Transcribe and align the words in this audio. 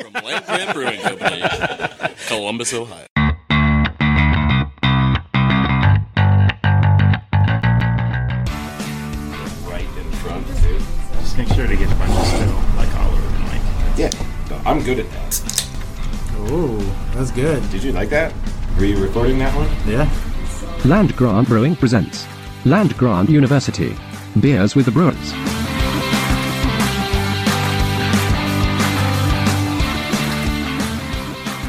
From 0.00 0.12
Land 0.24 0.44
Grant 0.46 0.72
Brewing 0.74 1.00
Company, 1.00 1.42
Columbus, 2.26 2.72
Ohio. 2.72 3.06
right 9.68 9.88
in 9.98 10.10
front 10.22 10.46
too. 10.62 10.78
Just 11.20 11.36
make 11.38 11.48
sure 11.48 11.66
to 11.66 11.76
get 11.76 11.90
a 11.90 11.94
bunch 11.96 12.10
of 12.12 12.26
spittle, 12.26 12.54
like 12.76 12.94
all 12.96 13.10
over 13.10 13.20
the 13.20 13.38
mic. 13.40 13.62
Yeah, 13.96 14.10
no, 14.48 14.60
I'm 14.64 14.82
good 14.82 15.00
at 15.00 15.10
that. 15.10 15.66
Oh, 16.52 16.78
that's 17.14 17.30
good. 17.30 17.68
Did 17.70 17.82
you 17.82 17.92
like 17.92 18.08
that? 18.10 18.32
Were 18.78 18.86
you 18.86 18.96
recording 19.02 19.38
that 19.40 19.54
one? 19.54 19.68
Yeah. 19.86 20.08
Land 20.88 21.14
Grant 21.16 21.48
Brewing 21.48 21.76
presents 21.76 22.26
Land 22.64 22.96
Grant 22.96 23.28
University. 23.28 23.94
Beers 24.40 24.74
with 24.74 24.86
the 24.86 24.92
Brewers. 24.92 25.19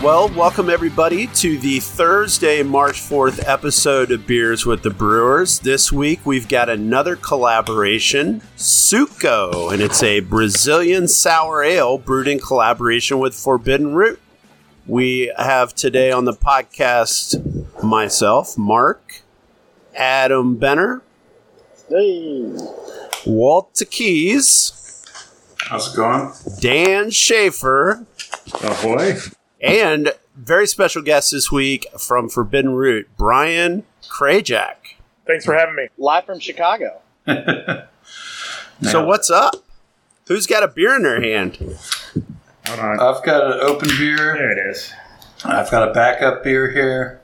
Well, 0.03 0.29
welcome 0.29 0.67
everybody 0.71 1.27
to 1.27 1.59
the 1.59 1.79
Thursday, 1.79 2.63
March 2.63 2.99
4th 2.99 3.47
episode 3.47 4.11
of 4.11 4.25
Beers 4.25 4.65
with 4.65 4.81
the 4.81 4.89
Brewers. 4.89 5.59
This 5.59 5.91
week 5.91 6.25
we've 6.25 6.49
got 6.49 6.69
another 6.69 7.15
collaboration, 7.15 8.41
Suco, 8.57 9.71
and 9.71 9.79
it's 9.79 10.01
a 10.01 10.21
Brazilian 10.21 11.07
sour 11.07 11.61
ale 11.61 11.99
brewed 11.99 12.27
in 12.27 12.39
collaboration 12.39 13.19
with 13.19 13.35
Forbidden 13.35 13.93
Root. 13.93 14.19
We 14.87 15.31
have 15.37 15.75
today 15.75 16.11
on 16.11 16.25
the 16.25 16.33
podcast 16.33 17.83
myself, 17.83 18.57
Mark, 18.57 19.21
Adam 19.95 20.57
Benner, 20.57 21.03
Walt 23.27 23.79
Keys, 23.91 25.05
How's 25.59 25.93
it 25.93 25.95
going? 25.95 26.33
Dan 26.59 27.11
Schaefer, 27.11 28.07
oh, 28.55 28.67
Ahoy. 28.67 29.19
And 29.61 30.11
very 30.35 30.65
special 30.67 31.01
guest 31.01 31.31
this 31.31 31.51
week 31.51 31.85
from 31.99 32.29
Forbidden 32.29 32.73
Root, 32.73 33.09
Brian 33.17 33.83
Krajak. 34.09 34.95
Thanks 35.27 35.45
for 35.45 35.53
having 35.53 35.75
me. 35.75 35.87
live 35.97 36.25
from 36.25 36.39
Chicago. 36.39 37.01
So 38.83 39.05
what's 39.05 39.29
up? 39.29 39.53
Who's 40.27 40.47
got 40.47 40.63
a 40.63 40.67
beer 40.67 40.95
in 40.95 41.03
their 41.03 41.21
hand? 41.21 41.57
Hold 42.67 42.79
on. 42.79 42.99
I've 42.99 43.23
got 43.23 43.43
an 43.51 43.59
open 43.61 43.89
beer. 43.97 44.33
there 44.33 44.51
it 44.51 44.71
is. 44.71 44.91
I've 45.45 45.69
got 45.69 45.87
a 45.87 45.93
backup 45.93 46.43
beer 46.43 46.71
here. 46.71 47.21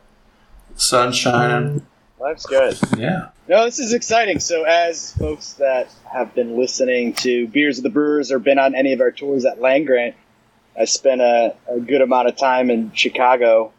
Sun 0.75 1.13
shining. 1.13 1.79
Mm. 1.79 1.83
Life's 2.19 2.45
good. 2.45 2.77
Yeah. 2.95 3.29
No, 3.47 3.65
this 3.65 3.79
is 3.79 3.93
exciting. 3.93 4.39
So, 4.39 4.65
as 4.65 5.13
folks 5.13 5.53
that 5.53 5.89
have 6.11 6.35
been 6.35 6.57
listening 6.57 7.13
to 7.13 7.47
Beers 7.47 7.77
of 7.79 7.83
the 7.83 7.89
Brewers 7.89 8.31
or 8.31 8.39
been 8.39 8.59
on 8.59 8.75
any 8.75 8.93
of 8.93 9.01
our 9.01 9.11
tours 9.11 9.45
at 9.45 9.59
Land 9.59 9.87
Grant, 9.87 10.15
I 10.79 10.85
spent 10.85 11.21
a, 11.21 11.55
a 11.69 11.79
good 11.79 12.01
amount 12.01 12.27
of 12.27 12.35
time 12.35 12.69
in 12.69 12.91
Chicago 12.93 13.71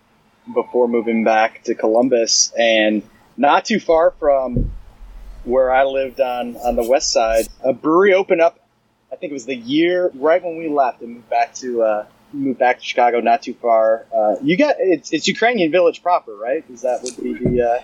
before 0.53 0.89
moving 0.89 1.25
back 1.25 1.63
to 1.65 1.75
Columbus, 1.75 2.53
and 2.59 3.03
not 3.37 3.65
too 3.65 3.79
far 3.81 4.13
from 4.19 4.73
where 5.45 5.71
I 5.73 5.85
lived 5.85 6.21
on 6.21 6.57
on 6.57 6.77
the 6.77 6.83
west 6.89 7.13
side, 7.13 7.47
a 7.63 7.73
brewery 7.73 8.15
opened 8.15 8.41
up. 8.41 8.59
I 9.13 9.17
think 9.17 9.31
it 9.31 9.35
was 9.35 9.47
the 9.47 9.55
year 9.57 10.11
right 10.15 10.43
when 10.43 10.59
we 10.59 10.69
left 10.69 11.01
and 11.01 11.15
moved 11.15 11.31
back 11.31 11.55
to 11.57 11.83
uh, 11.83 12.07
moved 12.33 12.59
back 12.59 12.79
to 12.79 12.85
Chicago. 12.85 13.21
Not 13.21 13.43
too 13.43 13.55
far. 13.55 14.07
Uh, 14.15 14.37
you 14.43 14.57
got 14.57 14.77
it's, 14.79 15.13
it's 15.13 15.29
Ukrainian 15.29 15.71
Village 15.71 16.03
proper, 16.03 16.35
right? 16.35 16.65
Is 16.71 16.83
that 16.83 17.03
would 17.03 17.17
be 17.17 17.33
the 17.35 17.63
uh, 17.63 17.83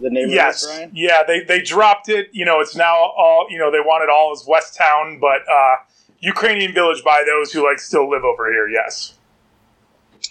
the 0.00 0.10
neighborhood, 0.10 0.34
Yes, 0.36 0.66
Brian? 0.66 0.90
yeah, 0.94 1.22
they 1.26 1.40
they 1.44 1.60
dropped 1.60 2.08
it. 2.08 2.28
You 2.32 2.44
know, 2.44 2.60
it's 2.60 2.76
now 2.76 2.94
all 2.94 3.46
you 3.50 3.58
know. 3.58 3.70
They 3.70 3.80
want 3.80 4.02
it 4.04 4.10
all 4.10 4.32
as 4.32 4.44
West 4.46 4.76
Town, 4.76 5.18
but 5.20 5.40
uh, 5.50 5.76
Ukrainian 6.20 6.74
Village 6.74 7.02
by 7.04 7.22
those 7.26 7.52
who 7.52 7.64
like 7.64 7.78
still 7.78 8.10
live 8.10 8.24
over 8.24 8.50
here. 8.50 8.68
Yes. 8.68 9.14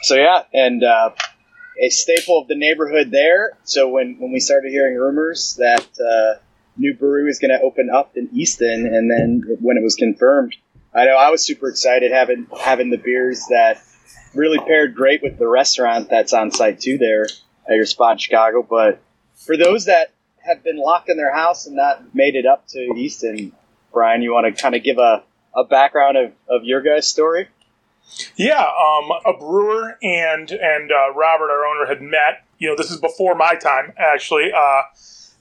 So 0.02 0.16
yeah, 0.16 0.44
and 0.54 0.84
uh, 0.84 1.12
a 1.82 1.90
staple 1.90 2.40
of 2.40 2.48
the 2.48 2.56
neighborhood 2.56 3.12
there. 3.12 3.58
So 3.64 3.90
when 3.90 4.18
when 4.20 4.32
we 4.32 4.40
started 4.40 4.72
hearing 4.72 4.96
rumors 4.98 5.56
that 5.56 5.88
uh, 6.00 6.40
new 6.78 6.94
brewery 6.94 7.24
was 7.24 7.40
going 7.40 7.58
to 7.58 7.62
open 7.62 7.90
up 7.90 8.16
in 8.16 8.30
Easton, 8.34 8.86
and 8.86 9.10
then 9.10 9.44
when 9.62 9.78
it 9.78 9.84
was 9.84 9.96
confirmed, 9.96 10.56
I 10.94 11.06
know 11.06 11.16
I 11.16 11.30
was 11.30 11.46
super 11.46 11.70
excited 11.70 12.12
having 12.12 12.48
having 12.60 12.90
the 12.90 12.98
beers 12.98 13.46
that 13.50 13.82
really 14.34 14.60
paired 14.60 14.96
great 14.96 15.24
with 15.24 15.38
the 15.38 15.48
restaurant 15.48 16.10
that's 16.10 16.34
on 16.34 16.52
site 16.52 16.80
too 16.80 16.98
there 16.98 17.28
at 17.68 17.76
your 17.76 17.86
spot 17.86 18.14
in 18.14 18.18
Chicago. 18.18 18.62
But 18.62 19.00
for 19.36 19.58
those 19.58 19.86
that 19.86 20.12
have 20.40 20.64
been 20.64 20.78
locked 20.78 21.10
in 21.10 21.18
their 21.18 21.34
house 21.34 21.66
and 21.66 21.76
not 21.76 22.16
made 22.16 22.36
it 22.36 22.46
up 22.46 22.68
to 22.70 22.80
Easton, 22.96 23.54
Brian, 23.94 24.22
you 24.22 24.34
want 24.34 24.54
to 24.54 24.62
kind 24.62 24.76
of 24.76 24.84
give 24.84 24.98
a, 24.98 25.24
a 25.58 25.64
background 25.64 26.16
of, 26.16 26.32
of 26.48 26.64
your 26.64 26.82
guys' 26.82 27.08
story? 27.08 27.50
Yeah, 28.38 28.62
um, 28.62 29.12
a 29.26 29.38
brewer 29.38 29.98
and 30.02 30.50
and 30.52 30.92
uh, 30.92 31.14
Robert, 31.14 31.52
our 31.52 31.66
owner, 31.66 31.86
had 31.88 32.02
met. 32.02 32.46
You 32.58 32.70
know, 32.70 32.76
this 32.76 32.90
is 32.90 33.02
before 33.02 33.36
my 33.36 33.56
time 33.56 33.94
actually. 33.98 34.52
Uh, 34.56 34.82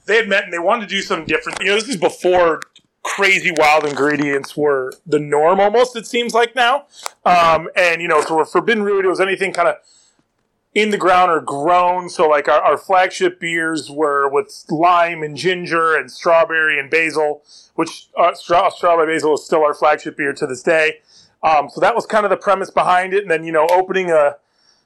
they 0.05 0.17
had 0.17 0.27
met 0.27 0.43
and 0.43 0.53
they 0.53 0.59
wanted 0.59 0.89
to 0.89 0.95
do 0.95 1.01
something 1.01 1.27
different. 1.27 1.59
You 1.61 1.67
know, 1.67 1.75
this 1.75 1.87
is 1.87 1.97
before 1.97 2.61
crazy 3.03 3.51
wild 3.55 3.85
ingredients 3.85 4.57
were 4.57 4.91
the 5.05 5.19
norm 5.19 5.59
almost. 5.59 5.95
It 5.95 6.05
seems 6.05 6.33
like 6.33 6.55
now. 6.55 6.87
Um, 7.25 7.69
and 7.75 8.01
you 8.01 8.07
know, 8.07 8.21
for 8.21 8.43
Forbidden 8.45 8.83
Root, 8.83 9.05
it 9.05 9.09
was 9.09 9.21
anything 9.21 9.53
kind 9.53 9.69
of 9.69 9.75
in 10.77 10.91
the 10.91 10.97
ground 10.97 11.31
or 11.31 11.41
grown. 11.41 12.07
So 12.07 12.29
like 12.29 12.47
our, 12.47 12.61
our 12.61 12.77
flagship 12.77 13.39
beers 13.39 13.89
were 13.89 14.29
with 14.29 14.63
lime 14.69 15.23
and 15.23 15.35
ginger 15.35 15.95
and 15.95 16.11
strawberry 16.11 16.79
and 16.79 16.87
basil, 16.87 17.41
which 17.73 18.09
uh, 18.15 18.35
straw, 18.35 18.69
strawberry 18.69 19.15
basil 19.15 19.33
is 19.33 19.43
still 19.43 19.63
our 19.63 19.73
flagship 19.73 20.17
beer 20.17 20.33
to 20.33 20.45
this 20.45 20.61
day. 20.61 20.99
Um, 21.41 21.67
so 21.67 21.81
that 21.81 21.95
was 21.95 22.05
kind 22.05 22.25
of 22.25 22.29
the 22.29 22.37
premise 22.37 22.69
behind 22.69 23.15
it. 23.15 23.23
And 23.23 23.31
then, 23.31 23.43
you 23.43 23.51
know, 23.51 23.65
opening 23.71 24.11
a, 24.11 24.35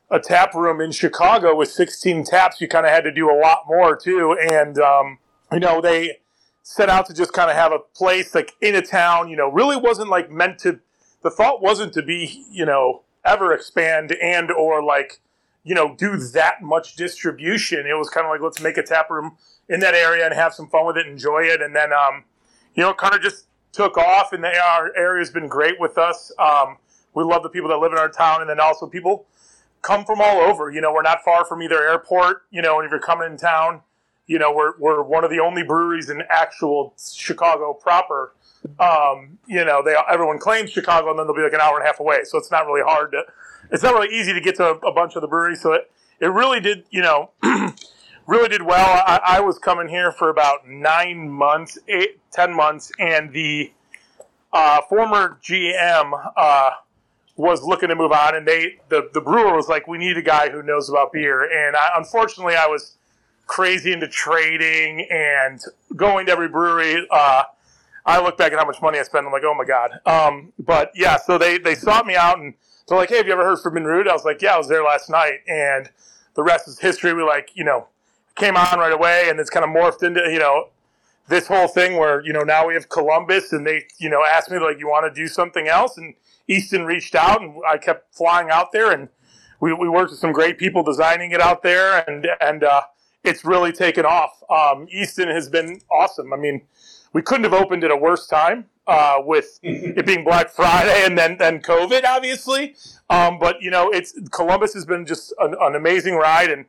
a 0.10 0.18
tap 0.18 0.54
room 0.54 0.80
in 0.80 0.94
Chicago 0.94 1.54
with 1.54 1.70
16 1.70 2.24
taps, 2.24 2.62
you 2.62 2.70
kind 2.70 2.86
of 2.86 2.94
had 2.94 3.04
to 3.04 3.12
do 3.12 3.30
a 3.30 3.36
lot 3.38 3.64
more 3.68 3.94
too. 3.98 4.38
And, 4.42 4.80
um, 4.80 5.18
you 5.52 5.60
know, 5.60 5.82
they 5.82 6.20
set 6.64 6.88
out 6.88 7.08
to 7.08 7.14
just 7.14 7.34
kind 7.34 7.50
of 7.50 7.58
have 7.58 7.74
a 7.74 7.80
place 7.80 8.34
like 8.34 8.54
in 8.62 8.76
a 8.76 8.82
town, 8.82 9.28
you 9.28 9.36
know, 9.36 9.52
really 9.52 9.76
wasn't 9.76 10.10
like 10.10 10.32
meant 10.32 10.58
to, 10.60 10.80
the 11.22 11.30
thought 11.30 11.62
wasn't 11.62 11.92
to 11.96 12.02
be, 12.02 12.46
you 12.50 12.66
know, 12.66 13.02
ever 13.26 13.52
expand 13.52 14.14
and 14.22 14.50
or 14.50 14.82
like, 14.82 15.20
you 15.64 15.76
know, 15.76 15.96
do 15.96 16.18
that 16.18 16.62
much 16.62 16.96
distribution. 16.96 17.86
It 17.86 17.98
was 17.98 18.10
kind 18.10 18.26
of 18.26 18.32
like, 18.32 18.42
let's 18.42 18.62
make 18.62 18.78
a 18.78 18.84
tap 18.84 19.10
room 19.10 19.38
in 19.70 19.80
that 19.82 19.94
area 19.94 20.26
and 20.26 20.34
have 20.34 20.54
some 20.54 20.68
fun 20.68 20.86
with 20.86 20.98
it, 20.98 21.08
enjoy 21.08 21.44
it. 21.44 21.62
And 21.62 21.76
then, 21.76 21.94
um, 21.94 22.24
you 22.76 22.84
know, 22.84 22.94
kind 22.94 23.14
of 23.14 23.22
just 23.22 23.46
took 23.72 23.98
off, 23.98 24.34
and 24.34 24.44
they, 24.44 24.54
our 24.58 24.92
area's 24.96 25.30
been 25.30 25.48
great 25.48 25.80
with 25.80 25.98
us. 25.98 26.32
Um, 26.40 26.78
we 27.14 27.24
love 27.24 27.44
the 27.44 27.50
people 27.50 27.70
that 27.70 27.78
live 27.78 27.92
in 27.92 27.98
our 27.98 28.10
town, 28.10 28.42
and 28.42 28.50
then 28.50 28.60
also 28.60 28.88
people 28.88 29.26
come 29.82 30.06
from 30.06 30.22
all 30.22 30.40
over. 30.40 30.72
You 30.72 30.82
know, 30.82 30.94
we're 30.94 31.02
not 31.02 31.24
far 31.24 31.46
from 31.46 31.62
either 31.62 31.82
airport. 31.82 32.44
You 32.52 32.62
know, 32.62 32.80
and 32.80 32.86
if 32.86 32.92
you're 32.92 33.00
coming 33.00 33.32
in 33.32 33.38
town, 33.38 33.82
you 34.28 34.40
know, 34.40 34.52
we're 34.52 34.78
we're 34.78 35.02
one 35.04 35.24
of 35.24 35.30
the 35.30 35.40
only 35.40 35.64
breweries 35.64 36.10
in 36.10 36.24
actual 36.30 36.94
Chicago 36.98 37.74
proper. 37.74 38.34
Um, 38.80 39.40
you 39.48 39.66
know, 39.66 39.82
they 39.84 39.96
everyone 40.10 40.40
claims 40.40 40.72
Chicago, 40.72 41.10
and 41.10 41.20
then 41.20 41.28
they'll 41.28 41.36
be 41.36 41.42
like 41.42 41.54
an 41.54 41.62
hour 41.62 41.78
and 41.78 41.84
a 41.84 41.88
half 41.88 42.00
away. 42.00 42.24
So 42.24 42.38
it's 42.38 42.52
not 42.52 42.66
really 42.66 42.84
hard 42.84 43.12
to, 43.12 43.24
it's 43.72 43.84
not 43.84 43.94
really 43.94 44.16
easy 44.16 44.34
to 44.34 44.42
get 44.42 44.56
to 44.56 44.66
a, 44.66 44.76
a 44.78 44.94
bunch 44.94 45.16
of 45.16 45.22
the 45.22 45.28
breweries. 45.28 45.62
So 45.62 45.74
it 45.74 45.92
it 46.20 46.28
really 46.28 46.60
did, 46.60 46.86
you 46.90 47.02
know. 47.02 47.32
really 48.28 48.50
did 48.50 48.62
well. 48.62 49.04
I, 49.06 49.20
I 49.26 49.40
was 49.42 49.60
coming 49.60 49.90
here 49.90 50.12
for 50.12 50.30
about 50.30 50.68
nine 50.68 51.30
months, 51.30 51.78
eight, 51.88 52.20
ten 52.32 52.56
months, 52.56 52.92
and 53.00 53.34
the 53.34 53.72
uh, 54.54 54.82
former 54.88 55.40
GM 55.44 56.32
uh, 56.38 56.72
was 57.36 57.64
looking 57.64 57.90
to 57.90 57.96
move 57.96 58.12
on, 58.12 58.36
and 58.36 58.48
they 58.48 58.80
the 58.90 59.10
the 59.14 59.22
brewer 59.22 59.56
was 59.56 59.68
like, 59.68 59.88
"We 59.88 59.98
need 59.98 60.18
a 60.18 60.22
guy 60.22 60.50
who 60.50 60.62
knows 60.64 60.90
about 60.90 61.12
beer." 61.12 61.44
And 61.44 61.76
I, 61.76 61.92
unfortunately, 61.98 62.56
I 62.56 62.68
was 62.68 62.98
crazy 63.48 63.92
into 63.92 64.08
trading 64.08 65.08
and 65.10 65.60
going 65.96 66.28
to 66.28 66.32
every 66.32 66.48
brewery. 66.48 67.06
Uh, 67.10 67.44
I 68.06 68.22
look 68.22 68.38
back 68.38 68.52
at 68.52 68.60
how 68.60 68.66
much 68.66 68.82
money 68.82 69.00
I 69.00 69.04
spent. 69.04 69.26
I'm 69.26 69.32
like, 69.32 69.44
oh 69.46 69.54
my 69.54 69.66
god. 69.66 70.00
Um, 70.06 70.54
but 70.58 70.92
yeah, 70.96 71.18
so 71.18 71.38
they 71.38 71.58
they 71.58 71.76
sought 71.76 72.06
me 72.06 72.16
out 72.16 72.40
and 72.40 72.54
they're 72.88 72.98
like, 72.98 73.10
hey, 73.10 73.18
have 73.18 73.28
you 73.28 73.34
ever 73.34 73.44
heard 73.44 73.60
Forbidden 73.60 73.88
Root? 73.88 74.08
I 74.08 74.14
was 74.14 74.26
like, 74.26 74.42
yeah, 74.42 74.56
I 74.56 74.58
was 74.58 74.68
there 74.68 74.84
last 74.84 75.10
night, 75.10 75.40
and 75.48 75.90
the 76.36 76.44
rest 76.44 76.68
is 76.68 76.80
history. 76.80 77.14
We 77.14 77.24
like, 77.24 77.52
you 77.54 77.64
know, 77.64 77.88
came 78.36 78.58
on 78.58 78.80
right 78.80 78.92
away, 78.92 79.30
and 79.30 79.40
it's 79.40 79.50
kind 79.50 79.64
of 79.64 79.70
morphed 79.70 80.04
into 80.04 80.22
you 80.32 80.40
know 80.40 80.70
this 81.28 81.48
whole 81.48 81.68
thing 81.68 81.98
where 81.98 82.22
you 82.26 82.34
know 82.34 82.44
now 82.44 82.68
we 82.68 82.74
have 82.74 82.90
Columbus, 82.90 83.54
and 83.54 83.66
they 83.66 83.86
you 84.00 84.10
know 84.10 84.24
asked 84.30 84.52
me 84.52 84.60
like, 84.60 84.80
you 84.80 84.88
want 84.88 85.14
to 85.14 85.22
do 85.22 85.28
something 85.28 85.68
else, 85.68 85.98
and 85.98 86.16
Easton 86.48 86.86
reached 86.86 87.16
out, 87.16 87.42
and 87.42 87.56
I 87.68 87.78
kept 87.78 88.14
flying 88.16 88.50
out 88.50 88.72
there, 88.72 88.92
and 88.92 89.10
we, 89.60 89.74
we 89.74 89.88
worked 89.88 90.12
with 90.12 90.20
some 90.20 90.34
great 90.34 90.58
people 90.58 90.84
designing 90.84 91.32
it 91.32 91.40
out 91.42 91.64
there, 91.64 92.04
and 92.08 92.28
and 92.42 92.64
uh, 92.64 92.82
it's 93.24 93.46
really 93.46 93.72
taken 93.72 94.06
off. 94.06 94.42
Um, 94.50 94.88
Easton 94.92 95.30
has 95.30 95.50
been 95.50 95.82
awesome. 95.92 96.34
I 96.34 96.38
mean, 96.38 96.64
we 97.14 97.22
couldn't 97.22 97.44
have 97.44 97.54
opened 97.54 97.84
at 97.84 97.92
a 97.92 97.98
worse 97.98 98.28
time 98.28 98.66
uh, 98.88 99.18
with 99.24 99.60
it 99.64 100.06
being 100.06 100.24
Black 100.24 100.50
Friday 100.50 101.04
and 101.06 101.18
then 101.18 101.38
then 101.38 101.62
COVID, 101.62 102.04
obviously. 102.06 102.76
Um, 103.10 103.40
but 103.40 103.62
you 103.62 103.72
know, 103.72 103.90
it's 103.90 104.14
Columbus 104.32 104.74
has 104.74 104.86
been 104.86 105.06
just 105.06 105.34
an, 105.40 105.56
an 105.60 105.76
amazing 105.76 106.16
ride, 106.16 106.52
and 106.52 106.66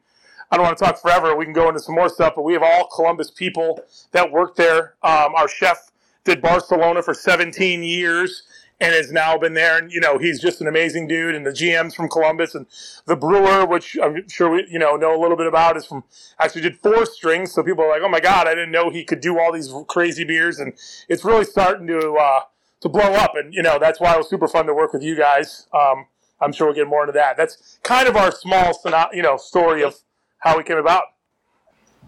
I 0.51 0.57
don't 0.57 0.67
want 0.67 0.79
to 0.79 0.85
talk 0.85 1.01
forever. 1.01 1.37
We 1.37 1.45
can 1.45 1.55
go 1.55 1.69
into 1.69 1.81
some 1.81 1.95
more 1.95 2.09
stuff, 2.09 2.35
but 2.37 2.43
we 2.43 2.53
have 2.53 2.63
all 2.63 2.87
Columbus 2.89 3.31
people 3.31 3.81
that 4.13 4.31
work 4.31 4.57
there. 4.57 4.95
Um, 5.03 5.35
our 5.35 5.49
chef 5.49 5.91
did 6.25 6.41
Barcelona 6.41 7.03
for 7.03 7.15
17 7.15 7.83
years, 7.83 8.45
and 8.83 8.93
has 8.93 9.13
now 9.13 9.39
been 9.39 9.55
there. 9.55 9.79
And 9.79 9.93
you 9.93 10.01
know, 10.01 10.19
he's 10.19 10.41
just 10.41 10.61
an 10.61 10.67
amazing 10.67 11.07
dude. 11.07 11.35
And 11.35 11.47
the 11.47 11.51
GM's 11.51 11.95
from 11.95 12.09
Columbus, 12.09 12.55
and 12.55 12.67
the 13.07 13.17
brewer, 13.17 13.65
which 13.65 13.97
I'm 14.03 14.29
sure 14.29 14.51
we 14.51 14.67
you 14.69 14.79
know 14.79 14.97
know 14.97 15.19
a 15.19 15.21
little 15.21 15.37
bit 15.37 15.47
about, 15.47 15.77
is 15.77 15.87
from 15.87 16.05
actually 16.39 16.63
did 16.63 16.79
four 16.79 17.07
strings. 17.07 17.53
So 17.53 17.63
people 17.63 17.85
are 17.85 17.89
like, 17.89 18.03
oh 18.03 18.09
my 18.09 18.21
god, 18.21 18.49
I 18.49 18.55
didn't 18.55 18.73
know 18.73 18.91
he 18.91 19.05
could 19.05 19.21
do 19.21 19.39
all 19.39 19.53
these 19.53 19.73
crazy 19.89 20.25
beers, 20.25 20.59
and 20.59 20.73
it's 21.09 21.25
really 21.25 21.45
starting 21.45 21.87
to 21.87 22.15
uh, 22.15 22.41
to 22.81 22.89
blow 22.89 23.13
up. 23.15 23.33
And 23.37 23.55
you 23.55 23.63
know, 23.63 23.79
that's 23.79 24.01
why 24.01 24.15
it 24.15 24.19
was 24.19 24.29
super 24.29 24.49
fun 24.49 24.67
to 24.67 24.75
work 24.75 24.93
with 24.93 25.03
you 25.03 25.17
guys. 25.17 25.69
Um, 25.73 26.07
I'm 26.41 26.53
sure 26.53 26.67
we'll 26.67 26.77
get 26.77 26.89
more 26.89 27.03
into 27.03 27.13
that. 27.13 27.37
That's 27.37 27.79
kind 27.85 28.09
of 28.09 28.17
our 28.17 28.33
small, 28.33 28.73
you 29.13 29.23
know, 29.23 29.37
story 29.37 29.85
of 29.85 29.95
how 30.39 30.57
we 30.57 30.65
came 30.65 30.77
about. 30.77 31.05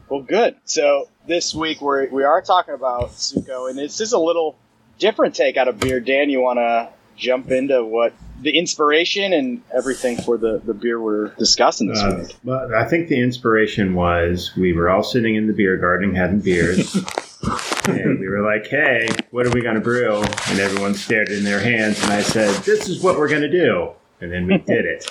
Well, 0.09 0.23
good. 0.23 0.57
So 0.65 1.09
this 1.27 1.55
week 1.55 1.81
we're, 1.81 2.09
we 2.11 2.25
are 2.25 2.43
talking 2.43 2.75
about 2.75 3.11
Suco, 3.11 3.71
and 3.71 3.79
this 3.79 4.01
is 4.01 4.13
a 4.13 4.19
little 4.19 4.59
different 4.99 5.35
take 5.35 5.57
out 5.57 5.69
of 5.69 5.79
beer. 5.81 6.01
Dan, 6.01 6.31
you 6.31 6.41
want 6.41 6.59
to 6.59 6.89
jump 7.17 7.51
into 7.51 7.85
what 7.85 8.13
the 8.41 8.59
inspiration 8.59 9.33
and 9.33 9.63
everything 9.75 10.17
for 10.21 10.37
the, 10.37 10.61
the 10.65 10.75
beer 10.75 11.01
we're 11.01 11.29
discussing 11.37 11.89
this 11.89 12.01
Uh, 12.03 12.25
week? 12.27 12.37
well, 12.45 12.75
I 12.75 12.85
think 12.85 13.09
the 13.09 13.21
inspiration 13.21 13.95
was 13.95 14.53
we 14.57 14.73
were 14.73 14.91
all 14.91 15.03
sitting 15.05 15.37
in 15.37 15.47
the 15.47 15.53
beer 15.53 15.77
garden 15.77 16.15
having 16.15 16.41
beers. 16.41 16.95
and 17.87 18.19
we 18.19 18.29
were 18.29 18.43
like, 18.43 18.67
hey, 18.67 19.09
what 19.31 19.47
are 19.47 19.51
we 19.51 19.61
going 19.63 19.77
to 19.77 19.81
brew? 19.81 20.17
And 20.49 20.59
everyone 20.59 20.95
stared 20.95 21.29
in 21.29 21.45
their 21.45 21.61
hands. 21.61 22.03
And 22.03 22.13
I 22.13 22.23
said, 22.23 22.51
this 22.65 22.89
is 22.89 23.03
what 23.03 23.17
we're 23.19 23.29
going 23.29 23.43
to 23.43 23.51
do. 23.51 23.91
And 24.21 24.33
then 24.33 24.47
we 24.47 24.59
did 24.59 24.85
it. 24.85 25.07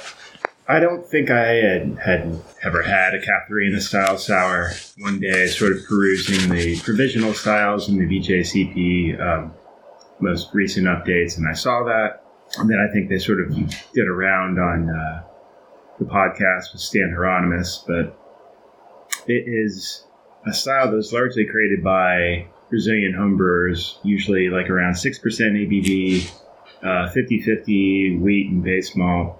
I 0.67 0.79
don't 0.79 1.05
think 1.05 1.29
I 1.29 1.53
had, 1.55 1.97
had 2.03 2.41
ever 2.63 2.81
had 2.83 3.13
a 3.13 3.19
Catharina 3.19 3.81
style 3.81 4.17
sour. 4.17 4.71
One 4.99 5.19
day, 5.19 5.47
sort 5.47 5.73
of 5.73 5.79
perusing 5.87 6.49
the 6.49 6.79
provisional 6.79 7.33
styles 7.33 7.89
in 7.89 7.97
the 7.97 8.05
BJCP 8.05 9.19
um, 9.19 9.53
most 10.23 10.53
recent 10.53 10.87
updates, 10.87 11.37
and 11.37 11.47
I 11.47 11.53
saw 11.53 11.83
that. 11.83 12.23
And 12.57 12.69
then 12.69 12.77
I 12.79 12.91
think 12.91 13.09
they 13.09 13.17
sort 13.17 13.41
of 13.41 13.49
did 13.93 14.07
a 14.07 14.11
round 14.11 14.59
on 14.59 14.89
uh, 14.89 15.23
the 15.99 16.05
podcast 16.05 16.71
with 16.71 16.81
Stan 16.81 17.09
Hieronymus, 17.09 17.83
but 17.87 18.17
it 19.27 19.45
is 19.47 20.05
a 20.45 20.53
style 20.53 20.91
that's 20.91 21.13
largely 21.13 21.45
created 21.45 21.83
by 21.83 22.47
Brazilian 22.69 23.13
homebrewers, 23.13 23.97
usually 24.03 24.49
like 24.49 24.69
around 24.69 24.93
6% 24.93 25.19
ABV, 25.21 26.31
uh, 26.83 27.09
50 27.11 27.41
50 27.41 28.17
wheat 28.17 28.49
and 28.49 28.63
base 28.63 28.95
malt, 28.95 29.39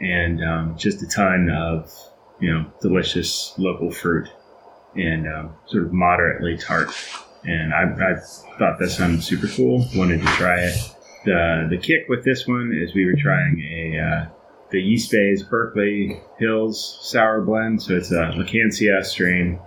and 0.00 0.42
um, 0.42 0.76
just 0.76 1.02
a 1.02 1.06
ton 1.06 1.50
of, 1.50 1.92
you 2.40 2.52
know, 2.52 2.66
delicious 2.80 3.54
local 3.58 3.90
fruit 3.90 4.28
and 4.94 5.26
um, 5.28 5.54
sort 5.66 5.84
of 5.84 5.92
moderately 5.92 6.56
tart. 6.56 6.88
And 7.46 7.72
I, 7.72 7.82
I 7.82 8.14
thought 8.58 8.78
that 8.78 8.90
sounded 8.90 9.22
super 9.22 9.46
cool, 9.48 9.86
wanted 9.94 10.20
to 10.20 10.26
try 10.26 10.60
it. 10.60 10.76
The, 11.24 11.66
the 11.70 11.78
kick 11.78 12.08
with 12.08 12.24
this 12.24 12.46
one 12.46 12.72
is 12.72 12.94
we 12.94 13.06
were 13.06 13.16
trying 13.16 13.60
a 13.60 13.98
uh, 13.98 14.26
the 14.70 14.80
Yeast 14.80 15.10
Bay's 15.10 15.42
Berkeley 15.42 16.20
Hills 16.38 16.98
sour 17.02 17.40
blend. 17.42 17.82
So 17.82 17.94
it's 17.94 18.10
a 18.10 18.32
Lachancea 18.36 19.04
strain. 19.04 19.60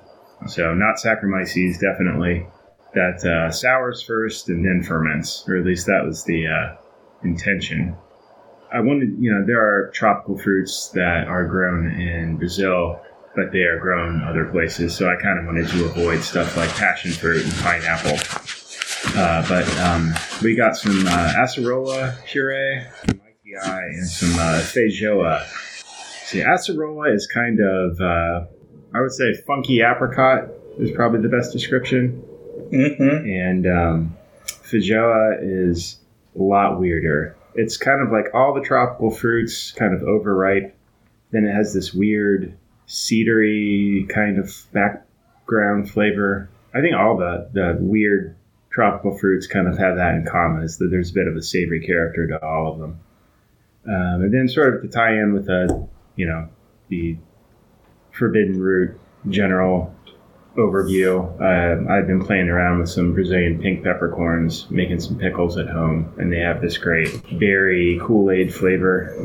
So 0.47 0.73
not 0.73 0.97
Saccharomyces, 0.97 1.79
definitely. 1.79 2.45
That 2.93 3.23
uh, 3.23 3.51
sours 3.51 4.01
first 4.01 4.49
and 4.49 4.65
then 4.65 4.83
ferments, 4.83 5.45
or 5.47 5.57
at 5.57 5.65
least 5.65 5.85
that 5.85 6.03
was 6.03 6.23
the 6.23 6.47
uh, 6.47 6.75
intention. 7.23 7.95
I 8.73 8.81
wanted, 8.81 9.15
you 9.19 9.31
know, 9.31 9.45
there 9.45 9.59
are 9.59 9.89
tropical 9.93 10.37
fruits 10.37 10.89
that 10.89 11.27
are 11.27 11.45
grown 11.47 11.89
in 11.99 12.37
Brazil, 12.37 12.99
but 13.39 13.53
they 13.53 13.63
are 13.63 13.79
grown 13.79 14.21
other 14.23 14.45
places. 14.45 14.95
So 14.95 15.09
I 15.09 15.15
kind 15.15 15.39
of 15.39 15.45
wanted 15.45 15.69
to 15.69 15.85
avoid 15.85 16.21
stuff 16.21 16.57
like 16.57 16.69
passion 16.71 17.11
fruit 17.11 17.43
and 17.43 17.53
pineapple. 17.55 18.17
Uh, 19.17 19.47
but 19.47 19.67
um, 19.79 20.13
we 20.43 20.55
got 20.55 20.75
some 20.75 21.07
uh, 21.07 21.33
acerola 21.37 22.15
puree, 22.25 22.83
and 23.07 24.07
some 24.07 24.37
uh, 24.37 24.59
feijoa. 24.59 25.45
See, 26.25 26.39
acerola 26.39 27.15
is 27.15 27.27
kind 27.27 27.59
of, 27.61 28.01
uh, 28.01 28.45
I 28.93 29.01
would 29.01 29.11
say, 29.11 29.33
funky 29.47 29.81
apricot 29.81 30.49
is 30.77 30.91
probably 30.91 31.21
the 31.21 31.29
best 31.29 31.53
description. 31.53 32.21
Mm-hmm. 32.71 33.25
And 33.25 33.67
um, 33.67 34.17
feijoa 34.45 35.39
is 35.41 35.97
a 36.37 36.41
lot 36.41 36.77
weirder. 36.77 37.37
It's 37.55 37.77
kind 37.77 38.01
of 38.05 38.11
like 38.11 38.33
all 38.33 38.53
the 38.53 38.61
tropical 38.61 39.11
fruits 39.11 39.71
kind 39.71 39.93
of 39.93 40.03
overripe. 40.03 40.75
Then 41.31 41.45
it 41.45 41.53
has 41.53 41.73
this 41.73 41.93
weird 41.93 42.57
cedary 42.89 44.09
kind 44.09 44.39
of 44.39 44.51
background 44.73 45.89
flavor. 45.89 46.49
I 46.73 46.81
think 46.81 46.95
all 46.95 47.17
the, 47.17 47.49
the 47.53 47.77
weird 47.79 48.35
tropical 48.71 49.17
fruits 49.17 49.47
kind 49.47 49.67
of 49.67 49.77
have 49.77 49.95
that 49.95 50.15
in 50.15 50.25
common 50.25 50.63
is 50.63 50.77
that 50.77 50.89
there's 50.89 51.11
a 51.11 51.13
bit 51.13 51.27
of 51.27 51.35
a 51.35 51.41
savory 51.41 51.85
character 51.85 52.27
to 52.27 52.43
all 52.43 52.73
of 52.73 52.79
them. 52.79 52.99
Um, 53.85 54.23
and 54.23 54.33
then 54.33 54.47
sort 54.47 54.75
of 54.75 54.81
to 54.81 54.87
tie 54.87 55.13
in 55.13 55.33
with 55.33 55.45
the, 55.45 55.87
you 56.15 56.27
know, 56.27 56.49
the 56.89 57.17
forbidden 58.11 58.59
root 58.59 58.99
general 59.29 59.95
overview, 60.57 61.23
uh, 61.39 61.91
I've 61.91 62.07
been 62.07 62.23
playing 62.23 62.49
around 62.49 62.79
with 62.79 62.89
some 62.89 63.13
Brazilian 63.13 63.61
pink 63.61 63.83
peppercorns, 63.83 64.69
making 64.69 64.99
some 64.99 65.17
pickles 65.17 65.57
at 65.57 65.67
home, 65.69 66.13
and 66.17 66.31
they 66.33 66.39
have 66.39 66.59
this 66.59 66.77
great 66.77 67.39
berry 67.39 67.99
Kool 68.01 68.31
Aid 68.31 68.53
flavor 68.53 69.15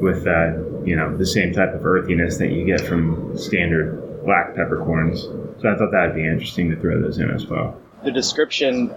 with, 0.00 0.26
uh, 0.26 0.75
you 0.86 0.96
know, 0.96 1.16
the 1.16 1.26
same 1.26 1.52
type 1.52 1.74
of 1.74 1.84
earthiness 1.84 2.38
that 2.38 2.52
you 2.52 2.64
get 2.64 2.80
from 2.80 3.36
standard 3.36 4.24
black 4.24 4.54
peppercorns. 4.54 5.22
So 5.60 5.68
I 5.68 5.76
thought 5.76 5.90
that'd 5.90 6.14
be 6.14 6.26
interesting 6.26 6.70
to 6.70 6.76
throw 6.80 7.00
those 7.00 7.18
in 7.18 7.30
as 7.30 7.46
well. 7.46 7.80
The 8.04 8.12
description 8.12 8.90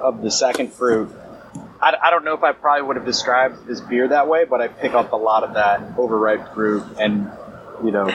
of 0.00 0.22
the 0.22 0.30
second 0.30 0.72
fruit, 0.72 1.14
I, 1.80 1.94
I 2.02 2.10
don't 2.10 2.24
know 2.24 2.34
if 2.34 2.42
I 2.42 2.52
probably 2.52 2.82
would 2.82 2.96
have 2.96 3.04
described 3.04 3.66
this 3.66 3.80
beer 3.80 4.08
that 4.08 4.28
way, 4.28 4.44
but 4.46 4.60
I 4.60 4.68
pick 4.68 4.94
up 4.94 5.12
a 5.12 5.16
lot 5.16 5.44
of 5.44 5.54
that 5.54 5.98
overripe 5.98 6.54
fruit 6.54 6.84
and, 6.98 7.30
you 7.84 7.90
know, 7.90 8.08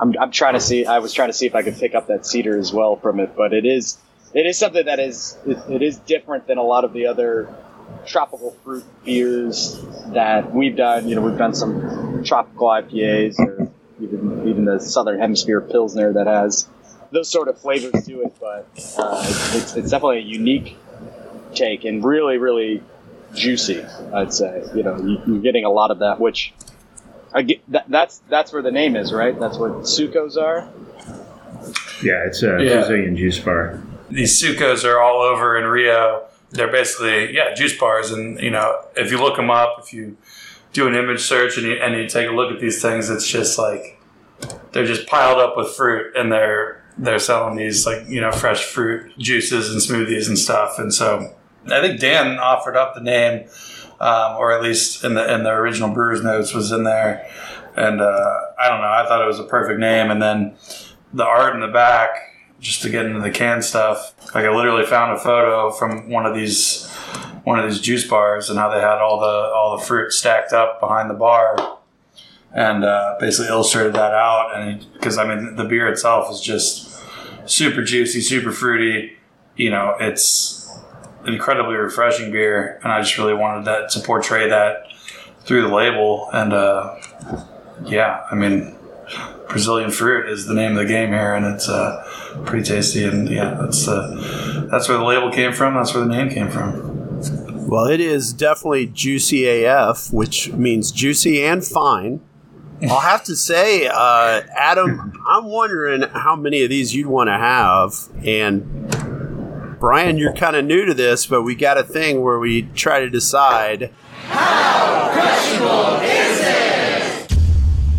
I'm, 0.00 0.14
I'm 0.18 0.30
trying 0.30 0.54
to 0.54 0.60
see. 0.60 0.86
I 0.86 0.98
was 0.98 1.12
trying 1.12 1.28
to 1.28 1.32
see 1.32 1.46
if 1.46 1.54
I 1.54 1.62
could 1.62 1.76
pick 1.76 1.94
up 1.94 2.08
that 2.08 2.26
cedar 2.26 2.58
as 2.58 2.72
well 2.72 2.96
from 2.96 3.20
it, 3.20 3.34
but 3.36 3.52
it 3.52 3.64
is 3.64 3.98
it 4.34 4.46
is 4.46 4.58
something 4.58 4.84
that 4.84 5.00
is 5.00 5.38
it, 5.46 5.58
it 5.70 5.82
is 5.82 5.98
different 5.98 6.46
than 6.46 6.58
a 6.58 6.62
lot 6.62 6.84
of 6.84 6.92
the 6.92 7.06
other 7.06 7.48
tropical 8.06 8.52
fruit 8.64 8.84
beers 9.04 9.80
that 10.08 10.52
we've 10.54 10.76
done. 10.76 11.08
You 11.08 11.16
know, 11.16 11.22
we've 11.22 11.38
done 11.38 11.54
some 11.54 12.22
tropical 12.24 12.68
IPAs 12.68 13.38
or 13.38 13.70
even 14.00 14.48
even 14.48 14.64
the 14.64 14.78
Southern 14.80 15.18
Hemisphere 15.18 15.60
Pilsner 15.60 16.12
that 16.14 16.26
has 16.26 16.68
those 17.12 17.30
sort 17.30 17.48
of 17.48 17.58
flavors 17.58 18.04
to 18.06 18.22
it, 18.22 18.36
but 18.40 18.68
uh, 18.98 19.22
it's, 19.26 19.76
it's 19.76 19.90
definitely 19.90 20.18
a 20.18 20.22
unique 20.22 20.76
take 21.54 21.84
and 21.84 22.04
really 22.04 22.38
really 22.38 22.82
juicy. 23.34 23.82
I'd 24.12 24.32
say 24.32 24.64
you 24.74 24.82
know 24.82 24.96
you, 24.98 25.20
you're 25.26 25.40
getting 25.42 25.64
a 25.64 25.70
lot 25.70 25.90
of 25.90 26.00
that, 26.00 26.20
which 26.20 26.52
I 27.32 27.42
get, 27.42 27.60
that, 27.72 27.86
that's 27.88 28.18
that's 28.28 28.52
where 28.52 28.62
the 28.62 28.70
name 28.72 28.96
is, 28.96 29.12
right? 29.12 29.38
That's 29.38 29.58
what 29.58 29.72
sucos 29.82 30.36
are. 30.36 30.68
Yeah, 32.02 32.26
it's 32.26 32.42
a 32.42 32.62
Yeah. 32.62 32.74
Brazilian 32.76 33.16
juice 33.16 33.38
bar. 33.38 33.80
These 34.10 34.40
sucos 34.40 34.84
are 34.84 35.00
all 35.00 35.22
over 35.22 35.56
in 35.58 35.64
Rio. 35.64 36.25
They're 36.50 36.70
basically 36.70 37.34
yeah 37.34 37.54
juice 37.54 37.76
bars, 37.76 38.10
and 38.10 38.40
you 38.40 38.50
know 38.50 38.84
if 38.96 39.10
you 39.10 39.18
look 39.18 39.36
them 39.36 39.50
up, 39.50 39.76
if 39.78 39.92
you 39.92 40.16
do 40.72 40.86
an 40.86 40.94
image 40.94 41.20
search 41.20 41.56
and 41.56 41.66
you, 41.66 41.74
and 41.74 41.96
you 41.96 42.08
take 42.08 42.28
a 42.28 42.32
look 42.32 42.52
at 42.52 42.60
these 42.60 42.80
things, 42.80 43.10
it's 43.10 43.26
just 43.26 43.58
like 43.58 44.00
they're 44.72 44.86
just 44.86 45.06
piled 45.06 45.38
up 45.38 45.56
with 45.56 45.74
fruit, 45.74 46.14
and 46.16 46.30
they're 46.30 46.84
they're 46.98 47.18
selling 47.18 47.56
these 47.56 47.86
like 47.86 48.06
you 48.08 48.20
know 48.20 48.32
fresh 48.32 48.64
fruit 48.64 49.16
juices 49.18 49.70
and 49.70 49.80
smoothies 49.80 50.28
and 50.28 50.38
stuff. 50.38 50.78
And 50.78 50.92
so 50.92 51.34
I 51.70 51.80
think 51.80 52.00
Dan 52.00 52.38
offered 52.38 52.76
up 52.76 52.94
the 52.94 53.00
name, 53.00 53.48
um, 54.00 54.36
or 54.36 54.52
at 54.52 54.62
least 54.62 55.04
in 55.04 55.14
the 55.14 55.34
in 55.34 55.42
the 55.42 55.50
original 55.50 55.90
brewer's 55.90 56.22
notes 56.22 56.54
was 56.54 56.72
in 56.72 56.84
there. 56.84 57.28
And 57.76 58.00
uh, 58.00 58.40
I 58.58 58.68
don't 58.68 58.80
know, 58.80 58.88
I 58.88 59.04
thought 59.06 59.22
it 59.22 59.26
was 59.26 59.38
a 59.38 59.44
perfect 59.44 59.78
name. 59.78 60.10
And 60.10 60.22
then 60.22 60.56
the 61.12 61.24
art 61.24 61.54
in 61.54 61.60
the 61.60 61.68
back, 61.68 62.10
just 62.66 62.82
to 62.82 62.90
get 62.90 63.06
into 63.06 63.20
the 63.20 63.30
canned 63.30 63.64
stuff. 63.64 64.12
Like 64.34 64.44
I 64.44 64.50
literally 64.50 64.84
found 64.84 65.12
a 65.12 65.18
photo 65.18 65.70
from 65.70 66.10
one 66.10 66.26
of 66.26 66.34
these 66.34 66.90
one 67.44 67.60
of 67.60 67.70
these 67.70 67.80
juice 67.80 68.04
bars 68.06 68.50
and 68.50 68.58
how 68.58 68.68
they 68.68 68.80
had 68.80 68.98
all 68.98 69.20
the 69.20 69.52
all 69.54 69.78
the 69.78 69.84
fruit 69.84 70.12
stacked 70.12 70.52
up 70.52 70.80
behind 70.80 71.08
the 71.08 71.14
bar, 71.14 71.78
and 72.52 72.84
uh, 72.84 73.16
basically 73.20 73.48
illustrated 73.48 73.92
that 73.94 74.12
out. 74.12 74.50
And 74.56 74.84
because 74.94 75.16
I 75.16 75.26
mean 75.26 75.54
the 75.54 75.64
beer 75.64 75.86
itself 75.86 76.30
is 76.30 76.40
just 76.40 77.00
super 77.46 77.82
juicy, 77.84 78.20
super 78.20 78.50
fruity. 78.50 79.16
You 79.54 79.70
know, 79.70 79.94
it's 80.00 80.68
an 81.24 81.32
incredibly 81.32 81.76
refreshing 81.76 82.32
beer, 82.32 82.80
and 82.82 82.92
I 82.92 83.00
just 83.00 83.16
really 83.16 83.34
wanted 83.34 83.64
that 83.66 83.90
to 83.90 84.00
portray 84.00 84.48
that 84.48 84.88
through 85.44 85.62
the 85.62 85.74
label. 85.74 86.28
And 86.32 86.52
uh, 86.52 86.96
yeah, 87.84 88.26
I 88.30 88.34
mean. 88.34 88.74
Brazilian 89.48 89.92
fruit 89.92 90.28
is 90.28 90.46
the 90.46 90.54
name 90.54 90.72
of 90.72 90.78
the 90.78 90.92
game 90.92 91.10
here, 91.10 91.32
and 91.32 91.46
it's 91.46 91.68
uh, 91.68 92.04
pretty 92.44 92.64
tasty. 92.64 93.04
And 93.04 93.28
yeah, 93.28 93.56
that's 93.60 93.88
uh, 93.88 94.66
that's 94.70 94.88
where 94.88 94.98
the 94.98 95.04
label 95.04 95.30
came 95.30 95.52
from. 95.52 95.74
That's 95.74 95.94
where 95.94 96.04
the 96.04 96.10
name 96.10 96.28
came 96.28 96.48
from. 96.48 96.96
Well, 97.68 97.86
it 97.86 98.00
is 98.00 98.32
definitely 98.32 98.86
juicy 98.86 99.64
AF, 99.64 100.12
which 100.12 100.52
means 100.52 100.92
juicy 100.92 101.44
and 101.44 101.64
fine. 101.64 102.20
I'll 102.82 103.00
have 103.00 103.24
to 103.24 103.34
say, 103.34 103.88
uh, 103.88 104.42
Adam, 104.54 105.12
I'm 105.26 105.46
wondering 105.46 106.02
how 106.02 106.36
many 106.36 106.62
of 106.62 106.70
these 106.70 106.94
you'd 106.94 107.06
want 107.06 107.28
to 107.28 107.32
have, 107.32 107.94
and 108.24 109.78
Brian, 109.80 110.18
you're 110.18 110.34
kind 110.34 110.56
of 110.56 110.64
new 110.64 110.84
to 110.84 110.94
this, 110.94 111.26
but 111.26 111.42
we 111.42 111.54
got 111.54 111.78
a 111.78 111.82
thing 111.82 112.22
where 112.22 112.38
we 112.38 112.62
try 112.62 113.00
to 113.00 113.10
decide 113.10 113.92
how 114.28 115.10
crushable 115.12 116.00
is 116.02 116.40
it? 116.42 117.38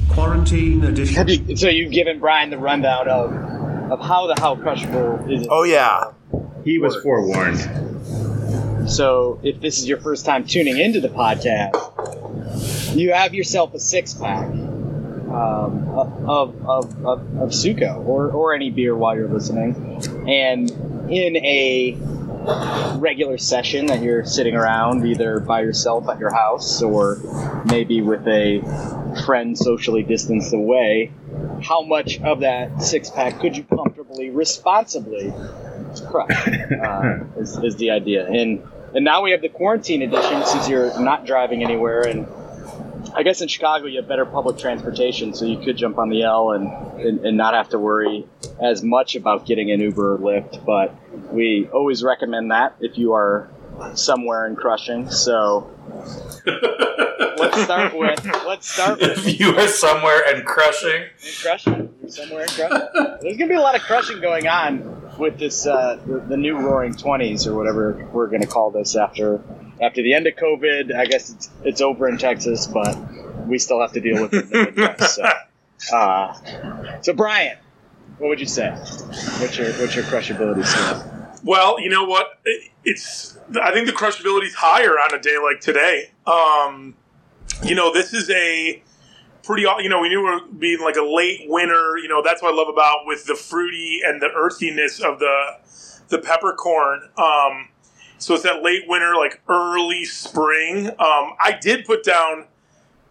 Quarantine 0.10 0.84
edition. 0.84 1.16
Have 1.16 1.30
you, 1.50 1.56
so 1.56 1.70
you've 1.70 1.92
given 1.92 2.20
Brian 2.20 2.50
the 2.50 2.58
rundown 2.58 3.08
of 3.08 3.32
of 3.92 4.00
how 4.00 4.28
the 4.28 4.40
how 4.40 4.56
crushable 4.56 5.30
is. 5.30 5.48
Oh 5.50 5.64
yeah, 5.64 6.12
he 6.64 6.78
was 6.78 6.96
forewarned. 6.98 8.90
So 8.90 9.40
if 9.44 9.60
this 9.60 9.80
is 9.80 9.88
your 9.88 10.00
first 10.00 10.26
time 10.26 10.46
tuning 10.46 10.80
into 10.80 11.02
the 11.02 11.10
podcast, 11.10 12.96
you 12.96 13.14
have 13.14 13.34
yourself 13.34 13.74
a 13.74 13.80
six 13.80 14.14
pack 14.14 14.48
um, 14.48 15.90
of, 15.90 16.30
of, 16.30 16.66
of, 16.66 17.06
of 17.06 17.50
Suco 17.50 18.06
or, 18.06 18.32
or 18.32 18.54
any 18.54 18.70
beer 18.70 18.96
while 18.96 19.16
you're 19.16 19.28
listening, 19.28 19.76
and 20.28 20.72
in 21.12 21.36
a 21.38 21.98
regular 22.98 23.38
session 23.38 23.88
that 23.88 24.02
you're 24.02 24.26
sitting 24.26 24.56
around 24.56 25.06
either 25.06 25.40
by 25.40 25.62
yourself 25.62 26.08
at 26.08 26.18
your 26.20 26.34
house 26.34 26.82
or 26.82 27.18
maybe 27.66 28.02
with 28.02 28.26
a 28.28 28.62
friend 29.26 29.58
socially 29.58 30.04
distanced 30.04 30.54
away, 30.54 31.12
how 31.64 31.82
much 31.82 32.22
of 32.22 32.42
that 32.42 32.82
six 32.82 33.10
pack 33.10 33.40
could 33.40 33.58
you 33.58 33.64
comfortably, 33.64 34.30
responsibly 34.30 35.34
crush? 36.10 36.48
Uh, 36.48 37.24
is, 37.38 37.58
is 37.58 37.76
the 37.78 37.92
idea. 37.92 38.28
And 38.28 38.64
and 38.94 39.04
now 39.04 39.22
we 39.22 39.32
have 39.32 39.42
the 39.42 39.50
quarantine 39.50 40.02
edition 40.02 40.46
since 40.46 40.70
you're 40.70 41.00
not 41.00 41.26
driving 41.26 41.64
anywhere 41.64 42.08
and 42.08 42.26
I 43.18 43.24
guess 43.24 43.42
in 43.42 43.48
Chicago 43.48 43.86
you 43.88 44.00
have 44.00 44.08
better 44.08 44.26
public 44.26 44.58
transportation, 44.58 45.34
so 45.34 45.46
you 45.46 45.58
could 45.58 45.78
jump 45.78 45.98
on 45.98 46.10
the 46.10 46.24
L 46.24 46.52
and, 46.52 46.68
and, 47.00 47.26
and, 47.26 47.38
not 47.38 47.54
have 47.54 47.70
to 47.70 47.80
worry 47.80 48.28
as 48.62 48.84
much 48.84 49.16
about 49.16 49.46
getting 49.46 49.72
an 49.72 49.80
Uber 49.80 50.16
or 50.16 50.18
Lyft. 50.18 50.64
But 50.64 50.94
we 51.32 51.68
always 51.74 52.04
recommend 52.04 52.52
that 52.52 52.76
if 52.80 52.98
you 52.98 53.14
are 53.14 53.50
somewhere 53.96 54.48
in 54.48 54.56
Crushing. 54.56 55.10
So 55.10 55.70
let's 56.46 57.62
start 57.64 57.98
with 57.98 58.26
let's 58.46 58.70
start 58.70 59.00
with 59.00 59.26
if 59.26 59.40
you 59.40 59.56
are 59.56 59.68
somewhere 59.68 60.24
and 60.28 60.46
crushing. 60.46 61.04
In 61.04 61.34
crushing, 61.42 61.94
You're 62.02 62.10
somewhere 62.10 62.44
in 62.44 62.50
crushing. 62.50 62.88
There's 63.22 63.38
gonna 63.38 63.50
be 63.50 63.56
a 63.56 63.62
lot 63.62 63.76
of 63.76 63.82
crushing 63.82 64.22
going 64.22 64.48
on 64.48 65.18
with 65.18 65.40
this 65.40 65.66
uh, 65.66 66.00
the, 66.06 66.20
the 66.20 66.38
new 66.38 66.58
Roaring 66.58 66.96
Twenties 66.96 67.48
or 67.48 67.56
whatever 67.56 68.08
we're 68.12 68.28
gonna 68.28 68.48
call 68.48 68.72
this 68.72 68.96
after 68.96 69.42
after 69.82 70.02
the 70.02 70.14
end 70.14 70.28
of 70.28 70.36
COVID. 70.36 70.96
I 70.96 71.06
guess 71.06 71.30
it's 71.30 71.50
it's 71.64 71.82
over 71.82 72.08
in 72.08 72.18
Texas, 72.18 72.68
but 72.68 72.98
we 73.48 73.60
still 73.60 73.82
have 73.82 73.94
to 73.94 74.02
deal 74.02 74.22
with 74.22 74.34
it. 74.34 74.46
In 74.46 74.50
the 74.50 74.72
Midwest, 74.72 75.16
so, 75.16 75.96
uh, 75.96 77.02
so 77.02 77.14
Brian, 77.14 77.58
what 78.18 78.30
would 78.30 78.40
you 78.40 78.46
say? 78.46 78.70
What's 78.72 79.58
your 79.58 79.72
what's 79.74 79.96
your 79.96 80.06
crushability 80.06 80.66
scale? 80.66 81.14
Well, 81.48 81.80
you 81.80 81.88
know 81.88 82.04
what? 82.04 82.42
It's 82.84 83.38
I 83.62 83.72
think 83.72 83.88
the 83.88 83.94
crushability 83.94 84.48
is 84.48 84.56
higher 84.56 85.00
on 85.00 85.18
a 85.18 85.18
day 85.18 85.38
like 85.42 85.62
today. 85.62 86.12
Um, 86.26 86.98
you 87.64 87.74
know, 87.74 87.94
this 87.94 88.14
is 88.14 88.30
a 88.30 88.84
pretty. 89.44 89.62
You 89.62 89.88
know, 89.88 90.02
we 90.02 90.10
knew 90.10 90.28
it 90.28 90.44
would 90.44 90.60
be 90.60 90.76
like 90.76 90.98
a 90.98 91.04
late 91.04 91.46
winter. 91.48 91.98
You 91.98 92.10
know, 92.10 92.22
that's 92.22 92.42
what 92.42 92.54
I 92.54 92.58
love 92.58 92.68
about 92.68 93.06
with 93.06 93.28
the 93.28 93.36
fruity 93.36 94.02
and 94.06 94.22
the 94.22 94.28
earthiness 94.36 95.00
of 95.00 95.20
the 95.20 95.54
the 96.10 96.18
peppercorn. 96.18 97.04
Um, 97.18 97.70
so 98.18 98.34
it's 98.34 98.44
that 98.44 98.62
late 98.62 98.84
winter, 98.86 99.16
like 99.16 99.40
early 99.48 100.04
spring. 100.04 100.88
Um, 100.88 101.32
I 101.42 101.58
did 101.62 101.86
put 101.86 102.04
down 102.04 102.48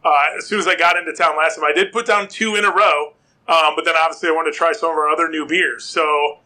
uh, 0.05 0.25
as 0.37 0.45
soon 0.45 0.59
as 0.59 0.67
I 0.67 0.77
got 0.77 0.99
into 0.99 1.15
town 1.15 1.39
last 1.39 1.57
time. 1.57 1.65
I 1.65 1.73
did 1.73 1.91
put 1.91 2.05
down 2.05 2.29
two 2.29 2.55
in 2.55 2.67
a 2.67 2.71
row, 2.71 3.15
um, 3.49 3.73
but 3.77 3.87
then 3.87 3.95
obviously 3.97 4.29
I 4.29 4.33
wanted 4.33 4.53
to 4.53 4.59
try 4.59 4.75
some 4.75 4.91
of 4.91 4.97
our 4.99 5.09
other 5.09 5.31
new 5.31 5.47
beers. 5.47 5.87
So 5.87 6.41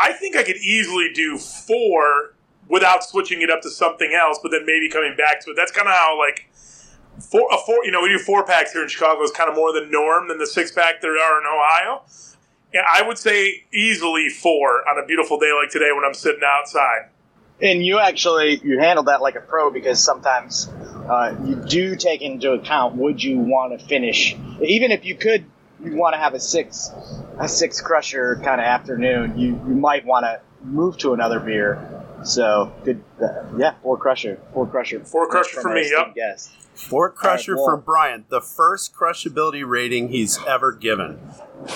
I 0.00 0.12
think 0.12 0.34
I 0.34 0.42
could 0.42 0.56
easily 0.56 1.12
do 1.12 1.36
four 1.36 2.34
without 2.68 3.04
switching 3.04 3.42
it 3.42 3.50
up 3.50 3.60
to 3.62 3.70
something 3.70 4.12
else, 4.14 4.38
but 4.42 4.50
then 4.50 4.64
maybe 4.64 4.88
coming 4.88 5.14
back 5.16 5.44
to 5.44 5.50
it. 5.50 5.56
That's 5.56 5.72
kind 5.72 5.88
of 5.88 5.94
how 5.94 6.18
like 6.18 6.48
four 7.20 7.46
a 7.52 7.58
four. 7.58 7.84
You 7.84 7.90
know, 7.90 8.02
we 8.02 8.08
do 8.08 8.18
four 8.18 8.44
packs 8.44 8.72
here 8.72 8.82
in 8.82 8.88
Chicago 8.88 9.22
is 9.22 9.30
kind 9.30 9.50
of 9.50 9.56
more 9.56 9.72
the 9.72 9.86
norm 9.90 10.28
than 10.28 10.38
the 10.38 10.46
six 10.46 10.72
pack 10.72 11.02
there 11.02 11.12
are 11.12 11.40
in 11.40 11.46
Ohio. 11.46 12.02
Yeah, 12.72 12.82
I 12.90 13.02
would 13.02 13.18
say 13.18 13.64
easily 13.74 14.28
four 14.28 14.88
on 14.88 15.02
a 15.02 15.06
beautiful 15.06 15.38
day 15.38 15.52
like 15.52 15.70
today 15.70 15.90
when 15.94 16.04
I'm 16.04 16.14
sitting 16.14 16.42
outside. 16.44 17.08
And 17.60 17.84
you 17.84 17.98
actually 17.98 18.58
you 18.64 18.78
handled 18.78 19.06
that 19.08 19.20
like 19.20 19.34
a 19.34 19.40
pro 19.40 19.70
because 19.70 20.02
sometimes 20.02 20.68
uh, 20.68 21.34
you 21.44 21.56
do 21.56 21.96
take 21.96 22.22
into 22.22 22.52
account 22.52 22.96
would 22.96 23.22
you 23.22 23.38
want 23.38 23.78
to 23.78 23.86
finish 23.86 24.34
even 24.62 24.92
if 24.92 25.04
you 25.04 25.14
could 25.14 25.44
you 25.82 25.96
want 25.96 26.14
to 26.14 26.18
have 26.18 26.34
a 26.34 26.40
six 26.40 26.90
a 27.38 27.48
six 27.48 27.80
crusher 27.80 28.36
kind 28.36 28.60
of 28.60 28.66
afternoon 28.66 29.38
you 29.38 29.48
you 29.48 29.74
might 29.74 30.04
want 30.04 30.24
to 30.24 30.40
move 30.62 30.98
to 30.98 31.14
another 31.14 31.40
beer. 31.40 32.04
So 32.24 32.72
good 32.84 33.02
uh, 33.22 33.44
yeah 33.56 33.74
four 33.82 33.96
crusher 33.96 34.38
four 34.52 34.66
crusher. 34.66 35.00
Four 35.04 35.28
crusher 35.28 35.60
for 35.60 35.72
me 35.72 35.90
yep. 35.90 36.12
yes 36.16 36.50
four 36.74 37.10
crusher 37.10 37.54
right, 37.54 37.58
well, 37.58 37.70
from 37.70 37.80
Brian 37.80 38.24
the 38.28 38.40
first 38.40 38.94
crushability 38.94 39.66
rating 39.66 40.08
he's 40.08 40.38
ever 40.46 40.72
given. 40.72 41.18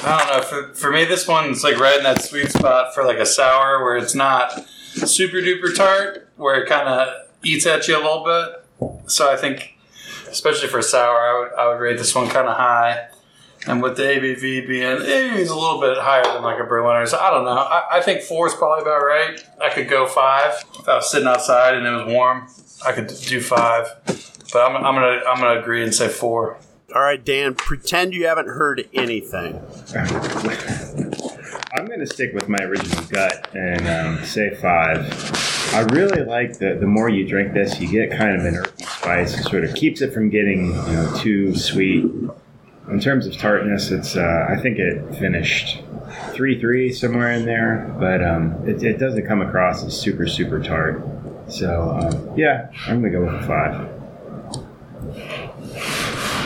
I 0.03 0.19
don't 0.19 0.29
know 0.29 0.43
for 0.43 0.75
for 0.75 0.91
me 0.91 1.05
this 1.05 1.27
one's 1.27 1.65
like 1.65 1.79
right 1.79 1.97
in 1.97 2.05
that 2.05 2.23
sweet 2.23 2.51
spot 2.51 2.95
for 2.95 3.05
like 3.05 3.19
a 3.19 3.27
sour 3.27 3.83
where 3.83 3.97
it's 3.97 4.15
not 4.15 4.67
super 4.95 5.39
duper 5.39 5.75
tart 5.75 6.29
where 6.37 6.63
it 6.63 6.69
kind 6.69 6.89
of 6.89 7.25
eats 7.45 7.67
at 7.67 7.87
you 7.89 7.97
a 7.97 7.99
little 7.99 8.25
bit. 8.25 9.11
So 9.11 9.31
I 9.31 9.37
think, 9.37 9.77
especially 10.29 10.69
for 10.69 10.83
sour, 10.83 11.19
I 11.19 11.39
would, 11.39 11.53
I 11.59 11.69
would 11.69 11.81
rate 11.81 11.99
this 11.99 12.15
one 12.15 12.29
kind 12.29 12.49
of 12.49 12.57
high. 12.57 13.09
And 13.67 13.83
with 13.83 13.97
the 13.97 14.03
ABV 14.03 14.67
being, 14.67 14.99
it's 15.01 15.51
a 15.51 15.55
little 15.55 15.81
bit 15.81 15.97
higher 15.99 16.25
than 16.25 16.43
like 16.43 16.61
a 16.61 16.65
Berliner. 16.65 17.07
So 17.07 17.19
I 17.19 17.31
don't 17.31 17.45
know. 17.45 17.53
I, 17.53 17.99
I 17.99 18.01
think 18.03 18.21
four 18.21 18.47
is 18.47 18.55
probably 18.55 18.83
about 18.83 19.03
right. 19.03 19.43
I 19.63 19.71
could 19.71 19.89
go 19.89 20.07
five 20.07 20.63
if 20.79 20.89
I 20.89 20.97
was 20.97 21.11
sitting 21.11 21.29
outside 21.29 21.75
and 21.75 21.87
it 21.87 21.91
was 21.91 22.13
warm. 22.13 22.47
I 22.85 22.93
could 22.93 23.07
do 23.07 23.41
five, 23.41 23.89
but 24.53 24.59
I'm, 24.59 24.77
I'm 24.77 24.95
gonna 24.95 25.23
I'm 25.27 25.41
gonna 25.41 25.61
agree 25.61 25.83
and 25.83 25.95
say 25.95 26.09
four. 26.09 26.59
All 26.95 27.03
right, 27.03 27.25
Dan. 27.25 27.55
Pretend 27.55 28.15
you 28.15 28.27
haven't 28.27 28.49
heard 28.49 28.87
anything. 28.93 29.61
I'm 31.77 31.87
going 31.87 31.99
to 31.99 32.07
stick 32.07 32.33
with 32.33 32.49
my 32.49 32.63
original 32.63 33.05
gut 33.07 33.49
and 33.55 33.89
um, 33.89 34.25
say 34.25 34.55
five. 34.55 35.01
I 35.75 35.81
really 35.93 36.23
like 36.23 36.59
the 36.59 36.77
the 36.79 36.87
more 36.87 37.09
you 37.09 37.27
drink 37.27 37.53
this, 37.53 37.81
you 37.81 37.89
get 37.89 38.17
kind 38.17 38.37
of 38.39 38.45
an 38.45 38.55
earthy 38.55 38.85
spice. 38.85 39.37
It 39.39 39.43
sort 39.43 39.65
of 39.65 39.75
keeps 39.75 40.03
it 40.03 40.13
from 40.13 40.29
getting 40.29 40.67
you 40.67 40.93
know 40.93 41.13
too 41.19 41.57
sweet. 41.57 42.05
In 42.89 43.01
terms 43.01 43.27
of 43.27 43.37
tartness, 43.39 43.91
it's 43.91 44.17
uh, 44.17 44.47
I 44.49 44.61
think 44.61 44.79
it 44.79 45.17
finished 45.17 45.83
three 46.33 46.61
three 46.61 46.93
somewhere 46.93 47.33
in 47.33 47.47
there, 47.47 47.95
but 47.99 48.23
um, 48.23 48.69
it, 48.69 48.83
it, 48.83 48.99
doesn't 48.99 49.27
come 49.27 49.41
across 49.41 49.83
as 49.85 49.99
super 49.99 50.27
super 50.27 50.63
tart. 50.63 51.03
So 51.49 51.91
um, 51.91 52.39
yeah, 52.39 52.71
I'm 52.87 53.01
gonna 53.01 53.11
go 53.11 53.25
with 53.25 53.35
a 53.35 53.47
five. 53.47 53.91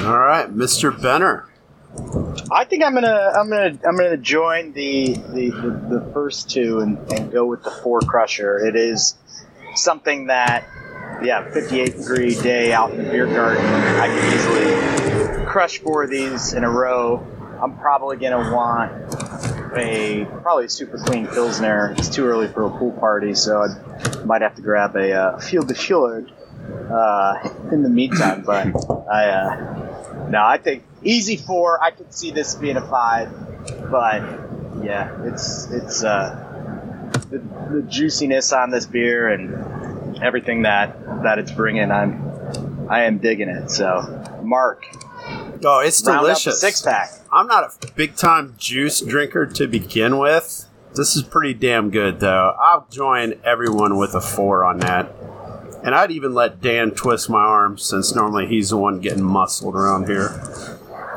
All 0.06 0.18
right, 0.18 0.48
Mr. 0.54 1.00
Benner. 1.00 1.48
I 2.52 2.64
think 2.64 2.84
I'm 2.84 2.94
gonna 2.94 3.32
I'm 3.34 3.50
gonna 3.50 3.78
I'm 3.86 3.96
gonna 3.96 4.16
join 4.16 4.72
the 4.72 5.14
the, 5.14 5.50
the, 5.50 5.98
the 6.00 6.10
first 6.12 6.48
two 6.50 6.78
and, 6.80 6.98
and 7.12 7.32
go 7.32 7.46
with 7.46 7.64
the 7.64 7.70
four 7.70 8.00
crusher. 8.00 8.58
It 8.58 8.76
is 8.76 9.16
something 9.74 10.28
that 10.28 10.64
yeah, 11.22 11.50
58 11.50 11.96
degree 11.96 12.34
day 12.40 12.72
out 12.72 12.92
in 12.92 12.98
the 12.98 13.10
beer 13.10 13.26
garden. 13.26 13.64
I 13.64 14.06
can 14.06 14.34
easily 14.34 14.97
crush 15.58 15.80
four 15.80 16.04
of 16.04 16.10
these 16.10 16.52
in 16.52 16.62
a 16.62 16.70
row. 16.70 17.26
I'm 17.60 17.76
probably 17.78 18.16
gonna 18.16 18.54
want 18.54 18.92
a 19.76 20.24
probably 20.40 20.66
a 20.66 20.68
super 20.68 20.98
clean 20.98 21.26
pilsner. 21.26 21.96
It's 21.98 22.08
too 22.08 22.26
early 22.26 22.46
for 22.46 22.64
a 22.66 22.70
pool 22.70 22.92
party, 22.92 23.34
so 23.34 23.64
I 23.64 24.24
might 24.24 24.42
have 24.42 24.54
to 24.54 24.62
grab 24.62 24.94
a 24.94 25.12
uh, 25.12 25.38
field 25.40 25.66
de 25.66 25.74
fjord 25.74 26.30
uh, 26.88 27.50
in 27.72 27.82
the 27.82 27.88
meantime. 27.88 28.42
But 28.42 28.68
I 29.10 29.30
uh, 29.30 30.28
no, 30.30 30.44
I 30.44 30.58
think 30.58 30.84
easy 31.02 31.36
four. 31.36 31.82
I 31.82 31.90
could 31.90 32.14
see 32.14 32.30
this 32.30 32.54
being 32.54 32.76
a 32.76 32.88
five, 32.88 33.28
but 33.90 34.22
yeah, 34.80 35.24
it's 35.24 35.68
it's 35.72 36.04
uh, 36.04 37.10
the, 37.30 37.38
the 37.72 37.82
juiciness 37.82 38.52
on 38.52 38.70
this 38.70 38.86
beer 38.86 39.26
and 39.26 40.22
everything 40.22 40.62
that 40.62 41.24
that 41.24 41.40
it's 41.40 41.50
bringing. 41.50 41.90
I'm 41.90 42.86
I 42.88 43.06
am 43.06 43.18
digging 43.18 43.48
it. 43.48 43.72
So, 43.72 44.40
Mark. 44.44 44.84
Oh, 45.64 45.80
it's 45.80 46.00
delicious. 46.02 46.60
Six 46.60 46.82
pack. 46.82 47.10
I'm 47.32 47.46
not 47.46 47.64
a 47.64 47.92
big 47.92 48.16
time 48.16 48.54
juice 48.58 49.00
drinker 49.00 49.46
to 49.46 49.66
begin 49.66 50.18
with. 50.18 50.66
This 50.94 51.16
is 51.16 51.22
pretty 51.22 51.54
damn 51.54 51.90
good, 51.90 52.20
though. 52.20 52.54
I'll 52.60 52.86
join 52.90 53.34
everyone 53.44 53.98
with 53.98 54.14
a 54.14 54.20
four 54.20 54.64
on 54.64 54.78
that. 54.80 55.12
And 55.84 55.94
I'd 55.94 56.10
even 56.10 56.34
let 56.34 56.60
Dan 56.60 56.90
twist 56.90 57.30
my 57.30 57.38
arm 57.38 57.78
since 57.78 58.14
normally 58.14 58.46
he's 58.46 58.70
the 58.70 58.76
one 58.76 59.00
getting 59.00 59.22
muscled 59.22 59.76
around 59.76 60.08
here. 60.08 60.30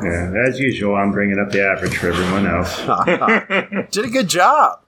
Yeah, 0.03 0.33
as 0.47 0.59
usual, 0.59 0.95
I'm 0.95 1.11
bringing 1.11 1.39
up 1.39 1.51
the 1.51 1.63
average 1.63 1.97
for 1.97 2.09
everyone 2.09 2.45
else. 2.47 2.77
Did 3.91 4.05
a 4.05 4.09
good 4.09 4.27
job. 4.27 4.80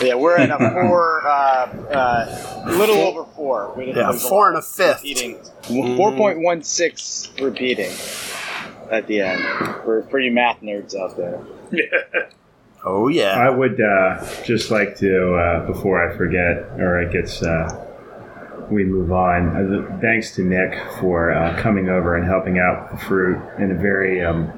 Yeah, 0.04 0.14
we're 0.14 0.36
at 0.36 0.50
a 0.50 0.56
four, 0.88 1.26
uh, 1.26 1.30
uh, 1.30 2.74
little 2.78 2.96
over 2.96 3.24
four. 3.36 3.74
We 3.76 3.92
yeah, 3.92 4.12
four 4.12 4.48
and 4.48 4.56
a 4.56 4.62
fifth. 4.62 5.02
Repeating. 5.02 5.36
4.16 5.64 7.40
repeating 7.42 7.92
at 8.90 9.06
the 9.06 9.20
end 9.20 9.42
for, 9.84 10.06
for 10.10 10.18
you 10.18 10.32
math 10.32 10.60
nerds 10.62 10.94
out 10.96 11.16
there. 11.16 11.44
Oh 12.82 13.08
yeah. 13.08 13.32
I 13.32 13.50
would 13.50 13.78
uh, 13.78 14.24
just 14.42 14.70
like 14.70 14.96
to, 15.00 15.34
uh, 15.34 15.66
before 15.66 16.02
I 16.02 16.16
forget, 16.16 16.80
or 16.80 16.98
it 17.02 17.12
gets, 17.12 17.42
uh, 17.42 17.86
we 18.70 18.84
move 18.84 19.12
on. 19.12 19.48
Uh, 19.48 19.98
thanks 20.00 20.34
to 20.36 20.42
Nick 20.42 20.80
for 20.98 21.30
uh, 21.30 21.60
coming 21.60 21.90
over 21.90 22.16
and 22.16 22.24
helping 22.24 22.58
out 22.58 22.90
with 22.90 22.98
the 23.00 23.06
fruit 23.06 23.38
in 23.58 23.70
a 23.70 23.74
very 23.74 24.24
um, 24.24 24.50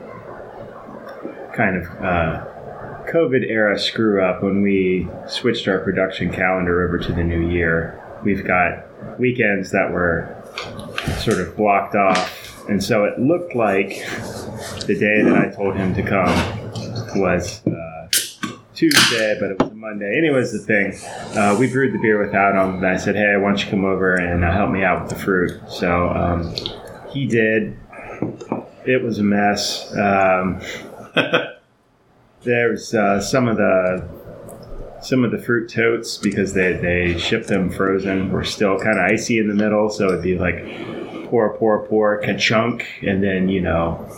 kind 1.56 1.76
of 1.76 1.86
uh, 2.00 2.46
COVID 3.12 3.46
era 3.46 3.78
screw 3.78 4.24
up 4.24 4.42
when 4.42 4.62
we 4.62 5.06
switched 5.28 5.68
our 5.68 5.80
production 5.80 6.32
calendar 6.32 6.86
over 6.86 6.96
to 6.96 7.12
the 7.12 7.22
new 7.22 7.50
year. 7.50 8.02
We've 8.24 8.42
got 8.42 8.86
weekends 9.20 9.70
that 9.72 9.92
were 9.92 10.34
sort 11.18 11.38
of 11.38 11.54
blocked 11.54 11.94
off, 11.94 12.66
and 12.70 12.82
so 12.82 13.04
it 13.04 13.18
looked 13.20 13.54
like 13.54 13.88
the 14.86 14.96
day 14.98 15.22
that 15.22 15.36
I 15.36 15.54
told 15.54 15.76
him 15.76 15.94
to 15.94 16.02
come 16.02 17.20
was. 17.20 17.66
Uh, 17.66 18.08
Tuesday, 18.74 19.36
but 19.38 19.50
it 19.50 19.58
was 19.60 19.70
a 19.70 19.74
Monday. 19.74 20.16
Anyways, 20.16 20.50
the 20.50 20.58
thing, 20.58 20.94
uh, 21.38 21.54
we 21.60 21.70
brewed 21.70 21.92
the 21.92 21.98
beer 21.98 22.18
without 22.18 22.54
him, 22.54 22.76
and 22.76 22.86
I 22.86 22.96
said, 22.96 23.14
"Hey, 23.14 23.36
why 23.36 23.50
don't 23.50 23.62
you 23.62 23.70
come 23.70 23.84
over 23.84 24.16
and 24.16 24.42
uh, 24.42 24.50
help 24.50 24.70
me 24.70 24.82
out 24.82 25.02
with 25.02 25.10
the 25.10 25.18
fruit?" 25.18 25.60
So 25.68 26.08
um, 26.08 26.52
he 27.10 27.26
did. 27.26 27.76
It 28.84 29.02
was 29.02 29.18
a 29.18 29.22
mess. 29.22 29.94
Um, 29.94 30.60
there's 32.44 32.94
uh, 32.94 33.20
some 33.20 33.48
of 33.48 33.56
the 33.56 34.08
some 35.02 35.24
of 35.24 35.32
the 35.32 35.38
fruit 35.38 35.68
totes 35.68 36.16
because 36.16 36.54
they 36.54 36.74
they 36.74 37.18
ship 37.18 37.46
them 37.46 37.70
frozen 37.70 38.30
were 38.30 38.44
still 38.44 38.78
kind 38.78 38.98
of 38.98 39.04
icy 39.04 39.38
in 39.38 39.48
the 39.48 39.54
middle, 39.54 39.88
so 39.90 40.08
it'd 40.08 40.22
be 40.22 40.38
like 40.38 40.64
pour, 41.28 41.56
pour, 41.56 41.86
pour, 41.86 42.20
ka-chunk, 42.20 42.86
and 43.02 43.22
then 43.22 43.48
you 43.48 43.60
know 43.60 44.08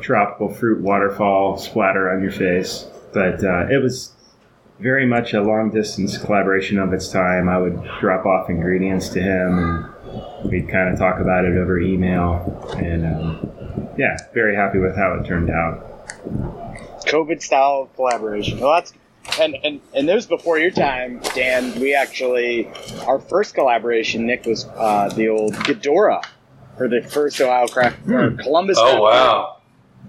tropical 0.00 0.48
fruit 0.48 0.80
waterfall 0.80 1.56
splatter 1.56 2.08
on 2.12 2.22
your 2.22 2.30
face 2.30 2.86
but 3.12 3.42
uh, 3.42 3.66
it 3.68 3.82
was 3.82 4.12
very 4.80 5.06
much 5.06 5.34
a 5.34 5.42
long 5.42 5.70
distance 5.70 6.16
collaboration 6.18 6.78
of 6.78 6.92
its 6.92 7.08
time. 7.08 7.48
I 7.48 7.58
would 7.58 7.82
drop 8.00 8.26
off 8.26 8.48
ingredients 8.48 9.08
to 9.10 9.20
him, 9.20 9.58
and 9.58 10.50
we'd 10.50 10.68
kind 10.68 10.92
of 10.92 10.98
talk 10.98 11.20
about 11.20 11.44
it 11.44 11.56
over 11.56 11.80
email. 11.80 12.72
And 12.76 13.06
um, 13.06 13.88
yeah, 13.98 14.16
very 14.34 14.54
happy 14.54 14.78
with 14.78 14.96
how 14.96 15.14
it 15.14 15.26
turned 15.26 15.50
out. 15.50 16.67
COVID 17.08 17.42
style 17.42 17.90
collaboration. 17.94 18.60
Well, 18.60 18.74
that's 18.74 18.92
and 19.40 19.56
and 19.62 19.80
and 19.94 20.08
this 20.08 20.14
was 20.14 20.26
before 20.26 20.58
your 20.58 20.70
time, 20.70 21.20
Dan. 21.34 21.78
We 21.80 21.94
actually 21.94 22.70
our 23.06 23.18
first 23.18 23.54
collaboration, 23.54 24.26
Nick, 24.26 24.46
was 24.46 24.64
uh, 24.66 25.08
the 25.14 25.28
old 25.28 25.54
Ghidorah 25.54 26.24
for 26.76 26.88
the 26.88 27.02
first 27.02 27.40
Ohio 27.40 27.66
craft 27.66 28.08
or 28.08 28.30
Columbus. 28.32 28.78
Oh 28.80 29.02
wow. 29.02 29.54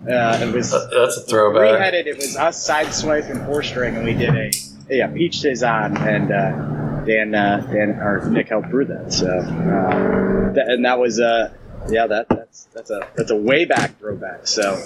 Uh, 0.08 0.40
it 0.42 0.54
was 0.54 0.72
that's 0.72 1.18
a 1.18 1.22
throwback. 1.22 1.80
headed. 1.80 2.08
It 2.08 2.12
it 2.12 2.16
was 2.18 2.38
us, 2.38 2.70
Sideswipe, 2.70 3.30
and 3.30 3.46
Four 3.46 3.64
String, 3.64 3.98
and 3.98 4.06
we 4.06 4.14
did 4.14 4.34
a 4.34 4.52
yeah 4.90 5.08
peach 5.08 5.42
saison, 5.42 5.98
and 5.98 6.32
uh, 6.32 7.02
Dan 7.06 7.36
uh, 7.36 7.68
Dan 7.70 7.90
or 8.00 8.30
Nick 8.30 8.48
helped 8.48 8.70
brew 8.70 8.86
that. 8.86 9.12
So 9.12 9.28
uh, 9.28 10.54
that, 10.54 10.66
and 10.70 10.86
that 10.86 11.00
was 11.00 11.20
uh 11.20 11.54
yeah 11.90 12.08
that 12.08 12.30
that's 12.30 12.66
that's 12.74 12.92
a 12.92 13.08
that's 13.16 13.32
a 13.32 13.36
way 13.36 13.66
back 13.66 14.00
throwback. 14.00 14.48
So 14.48 14.78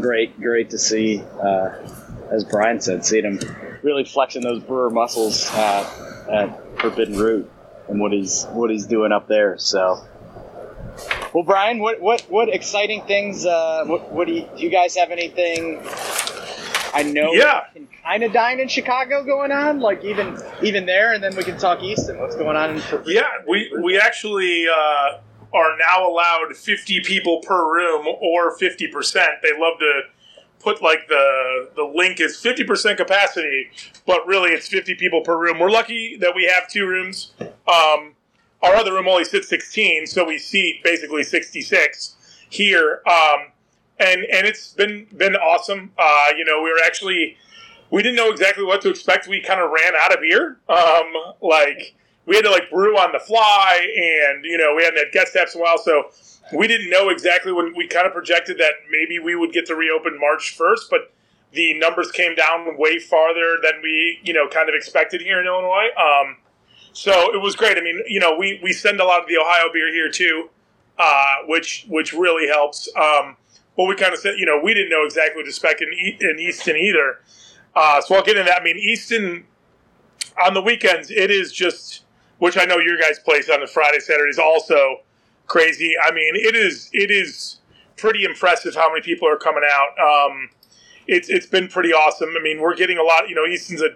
great 0.00 0.38
great 0.40 0.70
to 0.70 0.78
see. 0.78 1.22
Uh, 1.42 1.70
as 2.30 2.44
Brian 2.44 2.80
said, 2.80 3.04
seeing 3.04 3.24
him 3.24 3.38
really 3.82 4.04
flexing 4.04 4.42
those 4.42 4.62
brewer 4.62 4.90
muscles 4.90 5.48
uh, 5.52 6.26
at 6.30 6.80
Forbidden 6.80 7.16
Root 7.18 7.50
and 7.88 8.00
what 8.00 8.12
he's 8.12 8.44
what 8.46 8.70
he's 8.70 8.86
doing 8.86 9.12
up 9.12 9.28
there. 9.28 9.56
So, 9.58 10.04
well, 11.32 11.44
Brian, 11.44 11.78
what 11.78 12.00
what 12.00 12.22
what 12.22 12.48
exciting 12.48 13.02
things? 13.02 13.46
Uh, 13.46 13.84
what 13.86 14.10
what 14.12 14.26
do 14.26 14.34
you, 14.34 14.48
do 14.56 14.62
you 14.62 14.70
guys 14.70 14.96
have 14.96 15.10
anything? 15.10 15.80
I 16.94 17.02
know 17.02 17.32
Yeah. 17.32 17.64
we 17.74 17.80
can 17.80 17.88
kind 18.02 18.22
of 18.22 18.32
dine 18.32 18.58
in 18.58 18.68
Chicago 18.68 19.22
going 19.22 19.52
on, 19.52 19.80
like 19.80 20.02
even 20.02 20.38
even 20.62 20.86
there, 20.86 21.12
and 21.12 21.22
then 21.22 21.36
we 21.36 21.44
can 21.44 21.58
talk 21.58 21.82
Easton. 21.82 22.18
What's 22.18 22.36
going 22.36 22.56
on 22.56 22.70
in 22.70 22.80
Forbidden? 22.80 23.14
Yeah, 23.22 23.28
we 23.46 23.70
we 23.82 23.98
actually 24.00 24.64
uh, 24.66 25.18
are 25.56 25.76
now 25.78 26.06
allowed 26.06 26.54
50 26.54 27.00
people 27.00 27.40
per 27.40 27.72
room 27.72 28.06
or 28.20 28.56
50 28.56 28.88
percent. 28.88 29.30
They 29.42 29.52
love 29.58 29.78
to 29.78 30.02
put 30.60 30.82
like 30.82 31.08
the 31.08 31.70
the 31.74 31.84
link 31.84 32.20
is 32.20 32.38
50 32.40 32.64
percent 32.64 32.98
capacity, 32.98 33.70
but 34.06 34.26
really 34.26 34.50
it's 34.50 34.68
50 34.68 34.94
people 34.96 35.22
per 35.22 35.38
room. 35.38 35.58
We're 35.58 35.70
lucky 35.70 36.16
that 36.18 36.34
we 36.34 36.44
have 36.46 36.68
two 36.68 36.86
rooms. 36.86 37.32
Um, 37.40 38.14
our 38.62 38.74
other 38.74 38.92
room 38.92 39.06
only 39.08 39.24
sits 39.24 39.48
16, 39.48 40.06
so 40.06 40.24
we 40.24 40.38
seat 40.38 40.82
basically 40.82 41.22
66 41.22 42.16
here. 42.48 43.02
Um, 43.06 43.52
and 43.98 44.24
and 44.24 44.46
it's 44.46 44.72
been 44.72 45.06
been 45.16 45.36
awesome. 45.36 45.92
Uh, 45.98 46.28
you 46.36 46.44
know, 46.44 46.62
we 46.62 46.70
were 46.70 46.80
actually 46.84 47.36
we 47.90 48.02
didn't 48.02 48.16
know 48.16 48.30
exactly 48.30 48.64
what 48.64 48.82
to 48.82 48.90
expect. 48.90 49.28
We 49.28 49.40
kind 49.40 49.60
of 49.60 49.70
ran 49.70 49.94
out 49.98 50.12
of 50.12 50.20
beer. 50.20 50.58
Um, 50.68 51.12
like 51.40 51.94
we 52.26 52.36
had 52.36 52.44
to 52.44 52.50
like 52.50 52.70
brew 52.70 52.96
on 52.96 53.12
the 53.12 53.20
fly, 53.20 53.78
and 53.80 54.44
you 54.44 54.58
know 54.58 54.74
we 54.76 54.84
hadn't 54.84 54.98
had 54.98 55.12
guest 55.12 55.32
steps 55.32 55.54
in 55.54 55.60
a 55.60 55.64
while, 55.64 55.78
so 55.78 56.10
we 56.52 56.66
didn't 56.66 56.90
know 56.90 57.08
exactly 57.08 57.52
when 57.52 57.74
we 57.76 57.86
kind 57.86 58.06
of 58.06 58.12
projected 58.12 58.58
that 58.58 58.72
maybe 58.90 59.18
we 59.18 59.34
would 59.34 59.52
get 59.52 59.66
to 59.66 59.74
reopen 59.74 60.18
March 60.20 60.54
first, 60.56 60.88
but 60.90 61.12
the 61.52 61.74
numbers 61.78 62.10
came 62.10 62.34
down 62.34 62.76
way 62.76 62.98
farther 62.98 63.56
than 63.62 63.80
we 63.82 64.18
you 64.22 64.32
know 64.32 64.48
kind 64.48 64.68
of 64.68 64.74
expected 64.74 65.20
here 65.20 65.40
in 65.40 65.46
Illinois. 65.46 65.88
Um, 65.96 66.36
so 66.92 67.34
it 67.34 67.42
was 67.42 67.56
great. 67.56 67.76
I 67.78 67.82
mean, 67.82 68.02
you 68.06 68.20
know, 68.20 68.36
we 68.36 68.60
we 68.62 68.72
send 68.72 69.00
a 69.00 69.04
lot 69.04 69.20
of 69.20 69.28
the 69.28 69.36
Ohio 69.36 69.72
beer 69.72 69.92
here 69.92 70.10
too, 70.10 70.50
uh, 70.98 71.36
which 71.46 71.86
which 71.88 72.12
really 72.12 72.48
helps. 72.48 72.88
Um, 72.96 73.36
but 73.76 73.84
we 73.84 73.94
kind 73.94 74.14
of 74.14 74.18
said, 74.18 74.36
you 74.38 74.46
know, 74.46 74.58
we 74.62 74.72
didn't 74.72 74.88
know 74.88 75.04
exactly 75.04 75.36
what 75.36 75.42
to 75.42 75.50
expect 75.50 75.82
in, 75.82 75.90
in 75.92 76.38
Easton 76.40 76.76
either. 76.76 77.20
Uh, 77.74 78.00
so 78.00 78.14
I'll 78.14 78.22
get 78.22 78.38
into 78.38 78.48
that. 78.48 78.62
I 78.62 78.64
mean, 78.64 78.78
Easton 78.78 79.44
on 80.42 80.54
the 80.54 80.62
weekends, 80.62 81.10
it 81.10 81.30
is 81.30 81.52
just, 81.52 82.04
which 82.38 82.56
I 82.58 82.64
know 82.64 82.78
your 82.78 82.98
guys' 82.98 83.18
place 83.18 83.48
on 83.48 83.60
the 83.60 83.66
Friday, 83.66 83.98
Saturday 84.00 84.30
is 84.30 84.38
also 84.38 85.00
crazy. 85.46 85.94
I 86.02 86.12
mean, 86.12 86.34
it 86.34 86.54
is 86.54 86.90
it 86.92 87.10
is 87.10 87.60
pretty 87.96 88.24
impressive 88.24 88.74
how 88.74 88.90
many 88.90 89.02
people 89.02 89.28
are 89.28 89.36
coming 89.36 89.62
out. 89.70 89.98
Um, 89.98 90.50
it's 91.06 91.28
it's 91.28 91.46
been 91.46 91.68
pretty 91.68 91.92
awesome. 91.92 92.30
I 92.38 92.42
mean, 92.42 92.60
we're 92.60 92.76
getting 92.76 92.98
a 92.98 93.02
lot. 93.02 93.28
You 93.28 93.34
know, 93.34 93.46
Easton's 93.46 93.82
a 93.82 93.90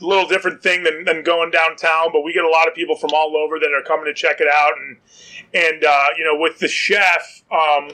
little 0.00 0.26
different 0.26 0.62
thing 0.62 0.82
than, 0.82 1.04
than 1.04 1.22
going 1.22 1.50
downtown, 1.50 2.08
but 2.12 2.22
we 2.22 2.32
get 2.32 2.44
a 2.44 2.48
lot 2.48 2.66
of 2.68 2.74
people 2.74 2.96
from 2.96 3.10
all 3.14 3.36
over 3.36 3.58
that 3.58 3.70
are 3.72 3.82
coming 3.82 4.06
to 4.06 4.14
check 4.14 4.40
it 4.40 4.48
out. 4.52 4.72
And 4.78 4.96
and 5.54 5.84
uh, 5.84 6.06
you 6.16 6.24
know, 6.24 6.36
with 6.38 6.58
the 6.58 6.68
chef. 6.68 7.42
Um, 7.50 7.92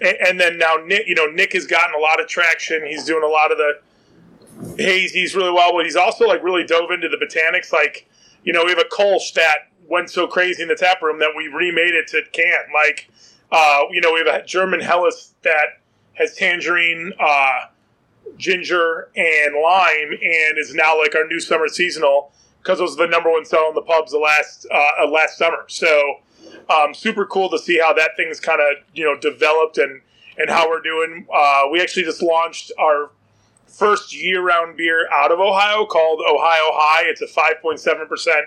and, 0.00 0.16
and 0.26 0.40
then 0.40 0.58
now 0.58 0.76
Nick, 0.84 1.06
you 1.06 1.14
know, 1.14 1.26
Nick 1.26 1.52
has 1.52 1.66
gotten 1.66 1.94
a 1.94 1.98
lot 1.98 2.20
of 2.20 2.26
traction. 2.28 2.84
He's 2.86 3.04
doing 3.04 3.22
a 3.22 3.28
lot 3.28 3.52
of 3.52 3.58
the 3.58 3.74
hazies 4.76 5.34
really 5.34 5.52
well, 5.52 5.72
but 5.72 5.84
he's 5.84 5.96
also 5.96 6.26
like 6.26 6.42
really 6.42 6.64
dove 6.64 6.90
into 6.90 7.08
the 7.08 7.16
botanics. 7.16 7.72
Like, 7.72 8.08
you 8.44 8.52
know, 8.52 8.64
we 8.64 8.70
have 8.70 8.78
a 8.78 8.84
Kolsch 8.84 9.32
that 9.34 9.68
went 9.86 10.10
so 10.10 10.26
crazy 10.26 10.62
in 10.62 10.68
the 10.68 10.74
tap 10.74 11.02
room 11.02 11.18
that 11.18 11.32
we 11.36 11.48
remade 11.48 11.94
it 11.94 12.06
to 12.08 12.22
can. 12.32 12.64
Like, 12.74 13.10
uh, 13.50 13.84
you 13.90 14.00
know, 14.00 14.12
we 14.12 14.20
have 14.20 14.42
a 14.42 14.44
German 14.44 14.80
Helles 14.80 15.34
that 15.42 15.80
has 16.14 16.34
tangerine, 16.34 17.12
uh, 17.20 17.66
ginger, 18.36 19.10
and 19.16 19.54
lime, 19.62 20.12
and 20.12 20.58
is 20.58 20.74
now 20.74 20.98
like 20.98 21.14
our 21.14 21.26
new 21.26 21.40
summer 21.40 21.68
seasonal 21.68 22.32
because 22.62 22.78
it 22.78 22.82
was 22.82 22.96
the 22.96 23.06
number 23.06 23.30
one 23.30 23.44
sell 23.44 23.68
in 23.68 23.74
the 23.74 23.82
pubs 23.82 24.12
the 24.12 24.18
last 24.18 24.66
uh, 24.72 25.04
uh, 25.04 25.08
last 25.08 25.36
summer. 25.36 25.64
So, 25.68 26.20
um, 26.70 26.94
super 26.94 27.26
cool 27.26 27.50
to 27.50 27.58
see 27.58 27.78
how 27.78 27.92
that 27.94 28.12
thing's 28.16 28.40
kind 28.40 28.60
of 28.60 28.84
you 28.94 29.04
know 29.04 29.18
developed 29.18 29.78
and 29.78 30.00
and 30.38 30.48
how 30.48 30.68
we're 30.68 30.80
doing. 30.80 31.26
Uh, 31.32 31.64
we 31.70 31.80
actually 31.80 32.04
just 32.04 32.22
launched 32.22 32.72
our 32.78 33.10
first 33.72 34.14
year-round 34.14 34.76
beer 34.76 35.08
out 35.12 35.32
of 35.32 35.40
Ohio 35.40 35.86
called 35.86 36.20
Ohio 36.20 36.70
High. 36.72 37.04
It's 37.06 37.22
a 37.22 37.26
5.7 37.26 38.08
percent 38.08 38.46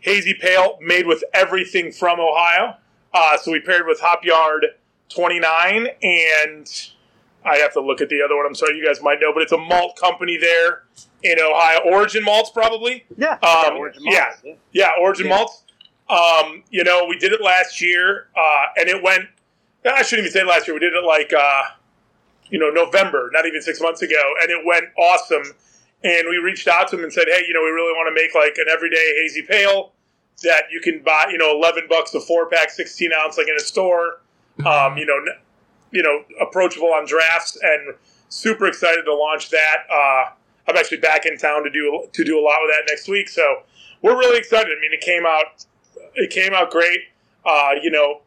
hazy 0.00 0.34
pale 0.34 0.78
made 0.80 1.06
with 1.06 1.22
everything 1.34 1.92
from 1.92 2.18
Ohio. 2.20 2.76
Uh, 3.14 3.36
so 3.38 3.52
we 3.52 3.60
paired 3.60 3.86
with 3.86 4.00
Hop 4.00 4.24
Yard 4.24 4.66
29 5.10 5.88
and 6.02 6.90
I 7.44 7.56
have 7.58 7.72
to 7.74 7.80
look 7.80 8.00
at 8.00 8.08
the 8.08 8.22
other 8.22 8.36
one. 8.36 8.46
I'm 8.46 8.54
sorry, 8.54 8.76
you 8.76 8.84
guys 8.86 9.02
might 9.02 9.20
know, 9.20 9.32
but 9.32 9.42
it's 9.42 9.52
a 9.52 9.58
malt 9.58 9.96
company 10.00 10.38
there 10.38 10.84
in 11.22 11.38
Ohio. 11.40 11.80
Origin 11.84 12.24
Malts, 12.24 12.50
probably. 12.50 13.04
Yeah, 13.16 13.34
Um, 13.42 13.76
Origin 13.76 14.02
yeah. 14.06 14.20
Malts, 14.20 14.40
yeah. 14.44 14.54
Yeah, 14.72 14.90
Origin 15.00 15.26
Yeah. 15.26 15.36
Malts. 15.36 15.62
Um, 16.08 16.62
you 16.70 16.84
know, 16.84 17.06
we 17.08 17.18
did 17.18 17.32
it 17.32 17.40
last 17.40 17.80
year, 17.80 18.26
uh, 18.36 18.62
and 18.76 18.88
it 18.88 19.02
went. 19.02 19.24
I 19.84 20.02
shouldn't 20.02 20.26
even 20.28 20.32
say 20.40 20.44
last 20.44 20.66
year. 20.68 20.74
We 20.74 20.80
did 20.80 20.92
it 20.94 21.04
like, 21.04 21.32
uh, 21.32 21.62
you 22.52 22.58
know, 22.58 22.68
November, 22.68 23.30
not 23.32 23.46
even 23.46 23.60
six 23.62 23.80
months 23.80 24.02
ago, 24.02 24.34
and 24.42 24.50
it 24.50 24.64
went 24.64 24.84
awesome. 24.98 25.56
And 26.04 26.28
we 26.28 26.36
reached 26.36 26.68
out 26.68 26.88
to 26.88 26.96
them 26.96 27.04
and 27.04 27.12
said, 27.12 27.24
hey, 27.26 27.42
you 27.48 27.54
know, 27.54 27.62
we 27.62 27.70
really 27.70 27.92
want 27.92 28.14
to 28.14 28.14
make 28.14 28.34
like 28.34 28.56
an 28.58 28.66
everyday 28.70 29.14
hazy 29.20 29.42
pale 29.42 29.92
that 30.42 30.64
you 30.70 30.80
can 30.80 31.02
buy, 31.02 31.26
you 31.30 31.38
know, 31.38 31.56
eleven 31.56 31.84
bucks 31.88 32.14
a 32.14 32.20
four 32.20 32.48
pack, 32.48 32.70
sixteen 32.70 33.10
ounce, 33.12 33.38
like 33.38 33.48
in 33.48 33.56
a 33.56 33.60
store. 33.60 34.20
Um, 34.66 34.98
you 34.98 35.06
know, 35.06 35.16
n- 35.16 35.40
you 35.90 36.02
know, 36.02 36.24
approachable 36.40 36.92
on 36.92 37.06
drafts, 37.06 37.58
and 37.62 37.94
super 38.28 38.66
excited 38.66 39.04
to 39.04 39.14
launch 39.14 39.50
that. 39.50 39.76
Uh, 39.90 40.30
I'm 40.68 40.76
actually 40.76 40.98
back 40.98 41.26
in 41.26 41.38
town 41.38 41.64
to 41.64 41.70
do 41.70 42.06
to 42.12 42.24
do 42.24 42.38
a 42.38 42.42
lot 42.42 42.58
with 42.62 42.70
that 42.70 42.84
next 42.88 43.08
week, 43.08 43.28
so 43.28 43.62
we're 44.02 44.18
really 44.18 44.38
excited. 44.38 44.68
I 44.76 44.80
mean, 44.80 44.92
it 44.92 45.00
came 45.00 45.24
out 45.24 45.64
it 46.14 46.30
came 46.30 46.52
out 46.52 46.70
great. 46.70 47.00
Uh, 47.44 47.70
you 47.82 47.90
know, 47.90 48.20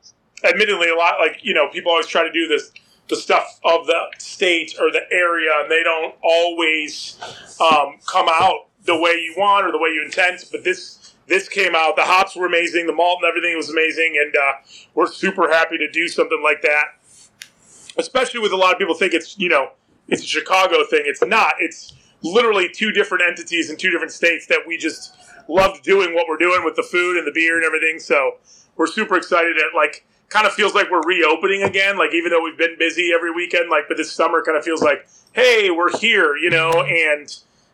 admittedly, 0.44 0.90
a 0.90 0.96
lot 0.96 1.20
like 1.20 1.40
you 1.44 1.54
know 1.54 1.70
people 1.70 1.92
always 1.92 2.08
try 2.08 2.24
to 2.24 2.32
do 2.32 2.48
this 2.48 2.72
the 3.08 3.16
stuff 3.16 3.60
of 3.64 3.86
the 3.86 4.00
state 4.18 4.76
or 4.80 4.92
the 4.92 5.02
area, 5.12 5.52
and 5.62 5.72
they 5.72 5.84
don't 5.84 6.16
always 6.24 7.18
um, 7.60 7.98
come 8.06 8.28
out 8.30 8.68
the 8.86 8.98
way 8.98 9.12
you 9.12 9.34
want 9.38 9.66
or 9.66 9.72
the 9.72 9.78
way 9.78 9.90
you 9.90 10.04
intend. 10.04 10.44
But 10.52 10.64
this 10.64 11.14
this 11.28 11.50
came 11.50 11.76
out. 11.76 11.96
The 11.96 12.04
hops 12.04 12.36
were 12.36 12.46
amazing. 12.46 12.88
The 12.88 12.94
malt 12.94 13.20
and 13.22 13.30
everything 13.30 13.56
was 13.56 13.70
amazing, 13.70 14.20
and 14.22 14.36
uh, 14.36 14.54
we're 14.94 15.08
super 15.08 15.50
happy 15.50 15.78
to 15.78 15.90
do 15.90 16.08
something 16.08 16.42
like 16.44 16.62
that. 16.62 16.86
Especially 17.98 18.40
with 18.40 18.52
a 18.52 18.58
lot 18.58 18.74
of 18.74 18.80
people 18.80 18.96
think 18.96 19.14
it's 19.14 19.38
you 19.38 19.50
know 19.50 19.72
it's 20.08 20.24
a 20.24 20.28
Chicago 20.28 20.84
thing. 20.90 21.04
It's 21.06 21.24
not. 21.24 21.56
It's 21.60 21.94
literally 22.22 22.70
two 22.70 22.92
different 22.92 23.24
entities 23.28 23.70
in 23.70 23.78
two 23.78 23.92
different 23.92 24.12
states 24.12 24.48
that 24.48 24.62
we 24.68 24.78
just 24.78 25.16
loved 25.48 25.84
doing 25.84 26.16
what 26.16 26.28
we're 26.28 26.38
doing 26.38 26.64
with 26.64 26.76
the 26.76 26.84
food 26.84 27.18
and 27.18 27.28
the 27.28 27.32
beer 27.32 27.56
and 27.56 27.66
everything. 27.66 28.00
So 28.00 28.38
we're 28.76 28.88
super 28.88 29.16
excited. 29.16 29.58
At 29.58 29.76
like 29.76 30.06
kind 30.30 30.48
of 30.48 30.54
feels 30.54 30.74
like 30.74 30.90
we're 30.90 31.06
reopening 31.06 31.64
again. 31.64 31.98
Like 31.98 32.14
even 32.14 32.32
though 32.32 32.44
we've 32.44 32.58
been 32.58 32.78
busy 32.78 33.12
every 33.16 33.32
weekend, 33.32 33.70
like 33.70 33.86
but 33.88 33.98
this 33.98 34.12
summer 34.12 34.42
kind 34.44 34.58
of 34.58 34.64
feels 34.64 34.82
like 34.82 35.08
hey 35.34 35.70
we're 35.70 35.96
here, 35.98 36.36
you 36.38 36.50
know. 36.50 36.84
And 36.84 37.34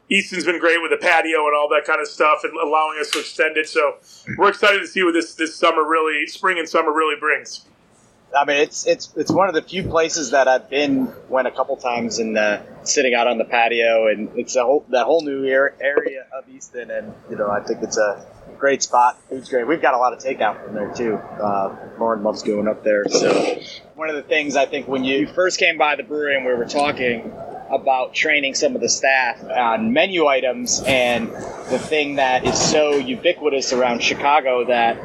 Easton's 0.09 0.45
been 0.45 0.59
great 0.59 0.81
with 0.81 0.91
the 0.91 0.97
patio 0.97 1.45
and 1.45 1.55
all 1.55 1.69
that 1.69 1.85
kind 1.85 2.01
of 2.01 2.07
stuff 2.07 2.43
and 2.43 2.53
allowing 2.57 2.99
us 2.99 3.09
to 3.11 3.19
extend 3.19 3.57
it. 3.57 3.69
So 3.69 3.97
we're 4.37 4.49
excited 4.49 4.79
to 4.79 4.87
see 4.87 5.03
what 5.03 5.13
this 5.13 5.35
this 5.35 5.55
summer 5.55 5.87
really, 5.87 6.27
spring 6.27 6.59
and 6.59 6.67
summer 6.67 6.93
really 6.93 7.19
brings. 7.19 7.65
I 8.37 8.45
mean, 8.45 8.57
it's 8.57 8.87
it's 8.87 9.11
it's 9.15 9.31
one 9.31 9.49
of 9.49 9.55
the 9.55 9.61
few 9.61 9.83
places 9.83 10.31
that 10.31 10.47
I've 10.47 10.69
been 10.69 11.13
went 11.29 11.47
a 11.47 11.51
couple 11.51 11.75
times 11.77 12.19
and 12.19 12.37
uh, 12.37 12.61
sitting 12.83 13.13
out 13.13 13.27
on 13.27 13.37
the 13.37 13.45
patio, 13.45 14.07
and 14.07 14.29
it's 14.35 14.55
a 14.55 14.63
whole 14.63 14.85
that 14.89 15.05
whole 15.05 15.21
new 15.21 15.45
area 15.45 16.25
of 16.33 16.47
Easton, 16.49 16.91
and 16.91 17.13
you 17.29 17.35
know 17.35 17.49
I 17.49 17.61
think 17.61 17.83
it's 17.83 17.97
a 17.97 18.25
great 18.57 18.83
spot. 18.83 19.19
Food's 19.29 19.49
great. 19.49 19.67
We've 19.67 19.81
got 19.81 19.93
a 19.93 19.97
lot 19.97 20.13
of 20.13 20.19
takeout 20.19 20.63
from 20.63 20.75
there 20.75 20.93
too. 20.93 21.15
Uh, 21.15 21.75
Lauren 21.99 22.23
loves 22.23 22.43
going 22.43 22.67
up 22.67 22.83
there. 22.83 23.07
So 23.09 23.59
one 23.95 24.09
of 24.09 24.15
the 24.15 24.23
things 24.23 24.55
I 24.55 24.65
think 24.65 24.87
when 24.87 25.03
you 25.03 25.27
first 25.27 25.59
came 25.59 25.77
by 25.77 25.95
the 25.95 26.03
brewery 26.03 26.35
and 26.35 26.45
we 26.45 26.53
were 26.53 26.65
talking 26.65 27.33
about 27.69 28.13
training 28.13 28.53
some 28.53 28.75
of 28.75 28.81
the 28.81 28.89
staff 28.89 29.43
on 29.43 29.93
menu 29.93 30.27
items, 30.27 30.81
and 30.85 31.29
the 31.29 31.79
thing 31.79 32.15
that 32.15 32.45
is 32.45 32.59
so 32.59 32.95
ubiquitous 32.97 33.73
around 33.73 34.03
Chicago 34.03 34.65
that 34.65 34.97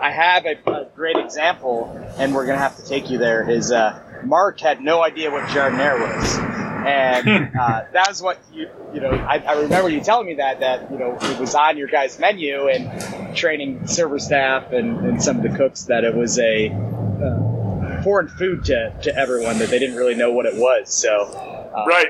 I 0.00 0.10
have 0.10 0.46
a, 0.46 0.56
a 0.70 0.86
great 0.94 1.16
example, 1.16 1.86
and 2.18 2.34
we're 2.34 2.46
gonna 2.46 2.58
have 2.58 2.76
to 2.76 2.84
take 2.84 3.10
you 3.10 3.18
there. 3.18 3.48
Is 3.48 3.70
uh, 3.70 4.00
Mark 4.24 4.60
had 4.60 4.80
no 4.80 5.02
idea 5.02 5.30
what 5.30 5.44
Jardiniere 5.48 6.00
was, 6.00 6.38
and 6.38 7.56
uh, 7.58 7.84
that 7.92 8.06
was 8.08 8.22
what 8.22 8.38
you 8.52 8.68
you 8.94 9.00
know. 9.00 9.10
I, 9.10 9.38
I 9.38 9.60
remember 9.62 9.88
you 9.88 10.00
telling 10.00 10.26
me 10.26 10.34
that 10.34 10.60
that 10.60 10.90
you 10.90 10.98
know 10.98 11.18
it 11.20 11.38
was 11.38 11.54
on 11.54 11.76
your 11.76 11.88
guys' 11.88 12.18
menu 12.18 12.68
and 12.68 13.36
training 13.36 13.86
server 13.86 14.18
staff 14.18 14.72
and, 14.72 15.04
and 15.06 15.22
some 15.22 15.36
of 15.36 15.42
the 15.42 15.56
cooks 15.56 15.84
that 15.84 16.04
it 16.04 16.14
was 16.14 16.38
a 16.38 16.70
uh, 16.70 18.02
foreign 18.02 18.28
food 18.28 18.64
to, 18.64 18.94
to 19.02 19.16
everyone 19.16 19.58
that 19.58 19.68
they 19.68 19.78
didn't 19.78 19.96
really 19.96 20.14
know 20.14 20.32
what 20.32 20.46
it 20.46 20.56
was. 20.56 20.92
So 20.92 21.24
uh, 21.24 21.84
Right. 21.86 22.08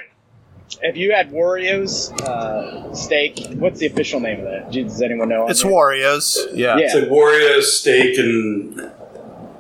Have 0.83 0.96
you 0.96 1.12
had 1.12 1.30
Wario's 1.30 2.11
uh, 2.22 2.94
steak? 2.94 3.38
What's 3.54 3.80
the 3.80 3.87
official 3.87 4.20
name 4.20 4.40
of 4.40 4.44
that? 4.46 4.72
Does 4.72 5.02
anyone 5.02 5.28
know? 5.28 5.48
It's 5.48 5.62
there? 5.62 5.70
Wario's. 5.72 6.38
Yeah. 6.52 6.76
Yeah. 6.78 6.85
It's 6.87 6.94
like 6.94 7.11
Warriors 7.11 7.72
steak 7.80 8.18
and 8.18 8.90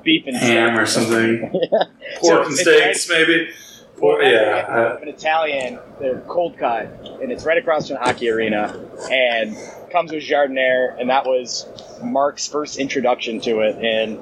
beef 0.02 0.24
and 0.26 0.36
ham 0.36 0.78
or 0.78 0.86
something. 0.86 1.52
So 2.22 2.36
Pork 2.36 2.46
and 2.48 2.56
steaks, 2.56 3.08
right- 3.08 3.18
maybe. 3.28 3.50
Well, 3.98 4.16
Or, 4.16 4.22
yeah. 4.22 4.96
an 5.00 5.08
Italian. 5.08 5.78
They're 6.00 6.20
cold 6.22 6.58
cut, 6.58 6.86
and 7.22 7.30
it's 7.30 7.44
right 7.44 7.56
across 7.58 7.86
from 7.86 7.94
the 7.98 8.00
hockey 8.00 8.28
arena, 8.30 8.74
and 9.10 9.56
comes 9.92 10.10
with 10.10 10.22
Jardiniere, 10.24 10.96
and 10.98 11.08
that 11.10 11.24
was 11.26 11.66
Mark's 12.02 12.48
first 12.48 12.78
introduction 12.78 13.40
to 13.42 13.60
it, 13.60 13.76
and 13.76 14.18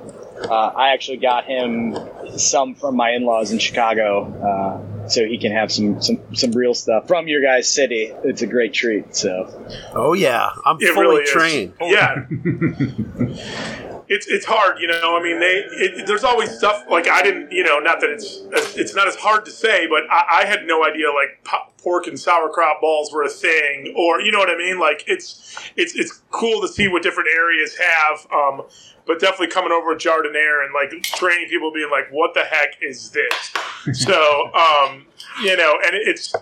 uh, 0.50 0.52
I 0.76 0.90
actually 0.90 1.16
got 1.18 1.44
him 1.44 1.96
some 2.36 2.74
from 2.74 2.94
my 2.96 3.12
in-laws 3.12 3.50
in 3.52 3.58
Chicago, 3.58 4.24
uh, 4.42 4.97
so 5.08 5.24
he 5.24 5.38
can 5.38 5.52
have 5.52 5.70
some, 5.72 6.00
some 6.02 6.18
some 6.34 6.52
real 6.52 6.74
stuff 6.74 7.08
from 7.08 7.28
your 7.28 7.40
guys' 7.42 7.68
city. 7.68 8.12
It's 8.24 8.42
a 8.42 8.46
great 8.46 8.72
treat. 8.74 9.14
So 9.16 9.46
Oh 9.94 10.14
yeah, 10.14 10.50
I'm 10.64 10.76
It 10.80 10.94
fully 10.94 11.06
really 11.06 11.22
is. 11.22 11.30
trained. 11.30 11.72
Yeah. 11.80 12.26
it's 14.08 14.26
it's 14.26 14.46
hard, 14.46 14.78
you 14.80 14.86
know. 14.88 15.16
I 15.18 15.22
mean, 15.22 15.40
they 15.40 15.64
it, 15.70 16.06
there's 16.06 16.24
always 16.24 16.50
stuff 16.56 16.84
like 16.90 17.08
I 17.08 17.22
didn't, 17.22 17.52
you 17.52 17.62
know, 17.64 17.78
not 17.78 18.00
that 18.00 18.10
it's 18.10 18.42
it's 18.76 18.94
not 18.94 19.06
as 19.08 19.16
hard 19.16 19.44
to 19.46 19.50
say, 19.50 19.86
but 19.86 20.04
I, 20.10 20.42
I 20.42 20.44
had 20.46 20.64
no 20.66 20.84
idea 20.84 21.08
like 21.12 21.42
po- 21.44 21.70
pork 21.82 22.06
and 22.06 22.18
sauerkraut 22.18 22.80
balls 22.80 23.12
were 23.12 23.22
a 23.22 23.28
thing, 23.28 23.94
or 23.96 24.20
you 24.20 24.32
know 24.32 24.38
what 24.38 24.50
I 24.50 24.56
mean. 24.56 24.78
Like 24.78 25.04
it's 25.06 25.58
it's 25.76 25.94
it's 25.94 26.22
cool 26.30 26.60
to 26.62 26.68
see 26.68 26.88
what 26.88 27.02
different 27.02 27.28
areas 27.34 27.76
have. 27.78 28.26
Um, 28.32 28.62
but 29.08 29.18
definitely 29.18 29.48
coming 29.48 29.72
over 29.72 29.94
with 29.94 30.02
and 30.04 30.74
like 30.74 31.02
training 31.02 31.48
people, 31.48 31.72
being 31.72 31.90
like, 31.90 32.12
"What 32.12 32.34
the 32.34 32.44
heck 32.44 32.76
is 32.82 33.10
this?" 33.10 33.52
so, 34.04 34.52
um, 34.54 35.06
you 35.42 35.56
know, 35.56 35.78
and 35.82 35.94
it's 35.94 36.34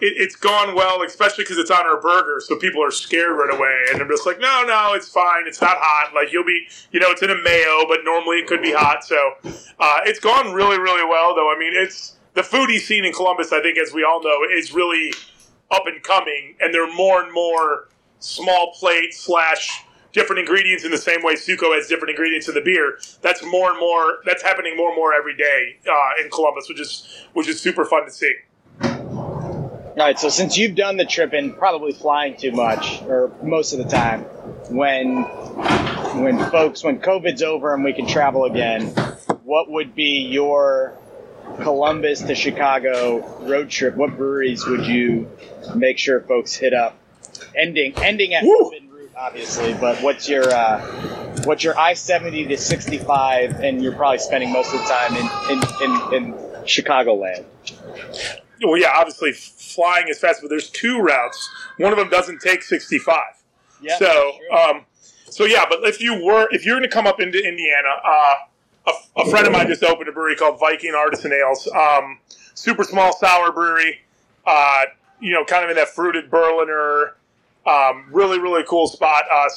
it, 0.00 0.14
it's 0.16 0.36
gone 0.36 0.76
well, 0.76 1.02
especially 1.02 1.42
because 1.42 1.58
it's 1.58 1.70
on 1.70 1.84
our 1.84 2.00
burger, 2.00 2.40
so 2.40 2.56
people 2.56 2.82
are 2.82 2.92
scared 2.92 3.36
right 3.36 3.52
away, 3.52 3.86
and 3.90 3.98
they're 4.00 4.08
just 4.08 4.24
like, 4.24 4.38
"No, 4.38 4.62
no, 4.64 4.92
it's 4.94 5.08
fine. 5.08 5.48
It's 5.48 5.60
not 5.60 5.76
hot. 5.78 6.14
Like 6.14 6.32
you'll 6.32 6.46
be, 6.46 6.68
you 6.92 7.00
know, 7.00 7.10
it's 7.10 7.22
in 7.22 7.30
a 7.30 7.42
mayo, 7.42 7.86
but 7.88 8.04
normally 8.04 8.36
it 8.38 8.46
could 8.46 8.62
be 8.62 8.72
hot." 8.72 9.04
So, 9.04 9.32
uh, 9.80 10.00
it's 10.06 10.20
gone 10.20 10.54
really, 10.54 10.78
really 10.78 11.04
well, 11.04 11.34
though. 11.34 11.52
I 11.52 11.58
mean, 11.58 11.72
it's 11.74 12.16
the 12.34 12.42
foodie 12.42 12.78
scene 12.78 13.04
in 13.04 13.12
Columbus. 13.12 13.52
I 13.52 13.60
think, 13.60 13.78
as 13.78 13.92
we 13.92 14.04
all 14.04 14.22
know, 14.22 14.42
is 14.48 14.72
really 14.72 15.12
up 15.72 15.86
and 15.86 16.00
coming, 16.04 16.54
and 16.60 16.72
there 16.72 16.88
are 16.88 16.94
more 16.94 17.20
and 17.20 17.32
more 17.32 17.88
small 18.20 18.72
plate 18.78 19.12
slash 19.12 19.82
different 20.12 20.40
ingredients 20.40 20.84
in 20.84 20.90
the 20.90 20.98
same 20.98 21.22
way 21.22 21.34
Suco 21.34 21.74
has 21.74 21.88
different 21.88 22.10
ingredients 22.10 22.48
in 22.48 22.54
the 22.54 22.60
beer. 22.60 22.98
That's 23.22 23.42
more 23.44 23.70
and 23.70 23.80
more. 23.80 24.18
That's 24.24 24.42
happening 24.42 24.76
more 24.76 24.88
and 24.88 24.96
more 24.96 25.14
every 25.14 25.36
day 25.36 25.76
uh, 25.88 26.22
in 26.22 26.30
Columbus, 26.30 26.68
which 26.68 26.80
is 26.80 27.26
which 27.32 27.48
is 27.48 27.60
super 27.60 27.84
fun 27.84 28.04
to 28.04 28.10
see. 28.10 28.34
All 28.82 29.98
right, 29.98 30.18
so 30.18 30.30
since 30.30 30.56
you've 30.56 30.74
done 30.74 30.96
the 30.96 31.04
trip 31.04 31.34
and 31.34 31.54
probably 31.54 31.92
flying 31.92 32.36
too 32.36 32.52
much, 32.52 33.02
or 33.02 33.30
most 33.42 33.74
of 33.74 33.78
the 33.78 33.84
time, 33.84 34.22
when 34.70 35.24
when 36.22 36.38
folks 36.50 36.82
when 36.82 36.98
COVID's 36.98 37.42
over 37.42 37.74
and 37.74 37.84
we 37.84 37.92
can 37.92 38.06
travel 38.06 38.44
again, 38.44 38.86
what 39.44 39.70
would 39.70 39.94
be 39.94 40.28
your 40.30 40.96
Columbus 41.60 42.22
to 42.22 42.34
Chicago 42.34 43.20
road 43.42 43.68
trip? 43.68 43.94
What 43.94 44.16
breweries 44.16 44.66
would 44.66 44.86
you 44.86 45.30
make 45.74 45.98
sure 45.98 46.20
folks 46.22 46.54
hit 46.54 46.72
up? 46.72 46.96
Ending 47.54 47.92
ending 47.98 48.32
at 48.32 48.44
Woo! 48.44 48.70
Root, 48.70 48.81
obviously, 49.16 49.74
but 49.74 50.02
what's 50.02 50.28
your 50.28 50.50
uh, 50.52 50.80
what's 51.44 51.64
your 51.64 51.78
I 51.78 51.94
seventy 51.94 52.46
to 52.46 52.56
sixty 52.56 52.98
five, 52.98 53.60
and 53.60 53.82
you're 53.82 53.94
probably 53.94 54.18
spending 54.18 54.52
most 54.52 54.74
of 54.74 54.80
the 54.80 54.86
time 54.86 55.16
in 55.16 55.26
in, 55.50 55.62
in, 55.82 56.14
in 56.14 56.52
Chicagoland. 56.64 57.44
well, 58.62 58.76
yeah, 58.78 58.92
obviously 58.94 59.32
flying 59.32 60.08
is 60.08 60.18
fast, 60.18 60.40
but 60.42 60.48
there's 60.48 60.70
two 60.70 61.00
routes. 61.00 61.50
One 61.78 61.92
of 61.92 61.98
them 61.98 62.08
doesn't 62.08 62.40
take 62.40 62.62
65. 62.62 63.16
Yeah, 63.80 63.98
so, 63.98 64.32
um, 64.52 64.84
so 65.24 65.44
yeah, 65.44 65.64
but 65.68 65.80
if 65.82 66.00
you 66.00 66.24
were, 66.24 66.48
if 66.52 66.64
you're 66.64 66.78
going 66.78 66.88
to 66.88 66.94
come 66.94 67.06
up 67.06 67.20
into 67.20 67.38
Indiana, 67.38 67.88
uh, 68.04 68.34
a, 68.86 69.22
a 69.22 69.30
friend 69.30 69.46
of 69.46 69.52
mine 69.52 69.66
just 69.66 69.82
opened 69.82 70.08
a 70.08 70.12
brewery 70.12 70.36
called 70.36 70.60
Viking 70.60 70.94
Artisan 70.94 71.32
Ales. 71.32 71.68
Um, 71.74 72.18
super 72.54 72.84
small 72.84 73.12
sour 73.16 73.52
brewery. 73.52 74.00
Uh, 74.46 74.84
you 75.20 75.32
know, 75.32 75.44
kind 75.44 75.64
of 75.64 75.70
in 75.70 75.76
that 75.76 75.88
fruited 75.88 76.30
Berliner. 76.30 77.16
Um, 77.66 78.06
really, 78.10 78.38
really 78.38 78.64
cool 78.66 78.88
spot. 78.88 79.24
Uh, 79.32 79.48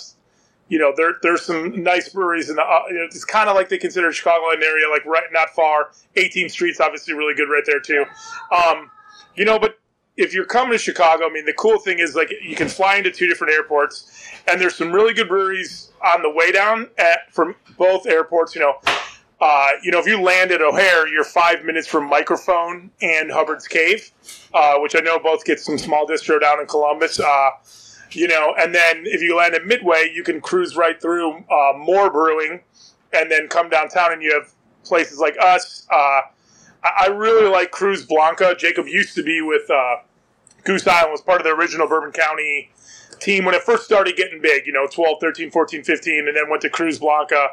you 0.67 0.79
know, 0.79 0.93
there 0.95 1.15
there's 1.21 1.43
some 1.43 1.83
nice 1.83 2.09
breweries 2.09 2.49
in 2.49 2.55
the. 2.55 2.63
Uh, 2.63 2.83
you 2.89 2.95
know, 2.95 3.03
it's 3.03 3.25
kind 3.25 3.49
of 3.49 3.55
like 3.55 3.69
they 3.69 3.77
consider 3.77 4.09
Chicagoland 4.09 4.63
area, 4.63 4.89
like 4.89 5.05
right 5.05 5.23
not 5.31 5.49
far. 5.49 5.91
18th 6.15 6.51
Street's 6.51 6.79
obviously 6.79 7.13
really 7.13 7.35
good 7.35 7.49
right 7.49 7.63
there 7.65 7.79
too. 7.79 8.05
Um, 8.51 8.89
you 9.35 9.45
know, 9.45 9.59
but 9.59 9.79
if 10.17 10.33
you're 10.33 10.45
coming 10.45 10.71
to 10.71 10.77
Chicago, 10.77 11.25
I 11.25 11.29
mean, 11.29 11.45
the 11.45 11.53
cool 11.53 11.77
thing 11.79 11.99
is 11.99 12.15
like 12.15 12.31
you 12.41 12.55
can 12.55 12.69
fly 12.69 12.95
into 12.95 13.11
two 13.11 13.27
different 13.27 13.53
airports, 13.53 14.27
and 14.47 14.59
there's 14.59 14.75
some 14.75 14.91
really 14.91 15.13
good 15.13 15.27
breweries 15.27 15.91
on 16.03 16.21
the 16.21 16.29
way 16.29 16.51
down 16.51 16.89
at 16.97 17.31
from 17.31 17.55
both 17.77 18.07
airports. 18.07 18.55
You 18.55 18.61
know, 18.61 18.73
uh, 19.41 19.69
you 19.83 19.91
know, 19.91 19.99
if 19.99 20.07
you 20.07 20.21
land 20.21 20.51
at 20.51 20.61
O'Hare, 20.61 21.07
you're 21.07 21.23
five 21.23 21.63
minutes 21.63 21.87
from 21.87 22.09
Mikerphone 22.09 22.89
and 23.01 23.31
Hubbard's 23.31 23.67
Cave, 23.67 24.11
uh, 24.53 24.79
which 24.79 24.95
I 24.95 24.99
know 24.99 25.19
both 25.19 25.43
get 25.45 25.59
some 25.59 25.77
small 25.77 26.07
distro 26.07 26.39
down 26.39 26.59
in 26.59 26.65
Columbus. 26.65 27.19
Uh, 27.19 27.49
you 28.11 28.27
know, 28.27 28.55
and 28.57 28.73
then 28.73 29.03
if 29.05 29.21
you 29.21 29.35
land 29.35 29.55
at 29.55 29.65
Midway, 29.65 30.11
you 30.13 30.23
can 30.23 30.41
cruise 30.41 30.75
right 30.75 30.99
through 31.01 31.43
uh, 31.49 31.73
more 31.77 32.09
brewing, 32.09 32.61
and 33.13 33.31
then 33.31 33.47
come 33.47 33.69
downtown, 33.69 34.13
and 34.13 34.21
you 34.21 34.33
have 34.33 34.53
places 34.83 35.19
like 35.19 35.35
us. 35.41 35.87
Uh, 35.91 36.21
I 36.83 37.07
really 37.07 37.49
like 37.49 37.71
Cruz 37.71 38.05
Blanca. 38.05 38.55
Jacob 38.57 38.87
used 38.87 39.15
to 39.15 39.23
be 39.23 39.41
with 39.41 39.69
uh, 39.71 39.97
Goose 40.63 40.85
Island, 40.87 41.11
was 41.11 41.21
part 41.21 41.41
of 41.41 41.45
the 41.45 41.53
original 41.53 41.87
Bourbon 41.87 42.11
County 42.11 42.69
team 43.19 43.45
when 43.45 43.55
it 43.55 43.63
first 43.63 43.85
started 43.85 44.15
getting 44.15 44.41
big, 44.41 44.67
you 44.67 44.73
know, 44.73 44.87
12, 44.87 45.17
13, 45.19 45.49
14, 45.51 45.83
15, 45.83 46.27
and 46.27 46.35
then 46.35 46.49
went 46.49 46.61
to 46.61 46.69
Cruz 46.69 46.99
Blanca. 46.99 47.49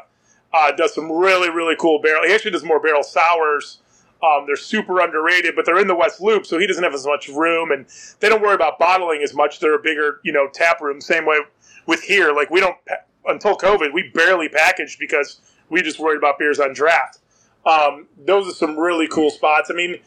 Uh, 0.53 0.71
does 0.71 0.93
some 0.93 1.11
really, 1.11 1.49
really 1.49 1.75
cool 1.79 1.99
barrel. 1.99 2.23
He 2.27 2.33
actually 2.33 2.51
does 2.51 2.63
more 2.63 2.79
barrel 2.79 3.01
sours. 3.01 3.79
Um, 4.23 4.45
they're 4.47 4.55
super 4.55 5.01
underrated, 5.01 5.53
but 5.55 5.65
they're 5.65 5.79
in 5.79 5.87
the 5.87 5.95
West 5.95 6.21
Loop, 6.21 6.45
so 6.45 6.57
he 6.57 6.65
doesn't 6.65 6.83
have 6.83 6.93
as 6.93 7.05
much 7.05 7.27
room, 7.27 7.71
and 7.71 7.85
they 8.21 8.29
don't 8.29 8.41
worry 8.41 8.55
about 8.55 8.79
bottling 8.79 9.21
as 9.21 9.33
much. 9.33 9.59
They're 9.59 9.75
a 9.75 9.81
bigger, 9.81 10.21
you 10.23 10.31
know, 10.31 10.47
tap 10.53 10.79
room. 10.79 11.01
Same 11.01 11.25
way 11.25 11.39
with 11.85 12.01
here. 12.03 12.31
Like 12.31 12.49
we 12.49 12.61
don't 12.61 12.77
until 13.25 13.57
COVID, 13.57 13.93
we 13.93 14.11
barely 14.13 14.49
packaged 14.49 14.99
because 14.99 15.41
we 15.69 15.81
just 15.81 15.99
worried 15.99 16.17
about 16.17 16.39
beers 16.39 16.59
on 16.59 16.73
draft. 16.73 17.19
Um, 17.65 18.07
those 18.17 18.47
are 18.47 18.53
some 18.53 18.77
really 18.77 19.07
cool 19.07 19.29
spots. 19.29 19.69
I 19.71 19.73
mean, 19.73 19.99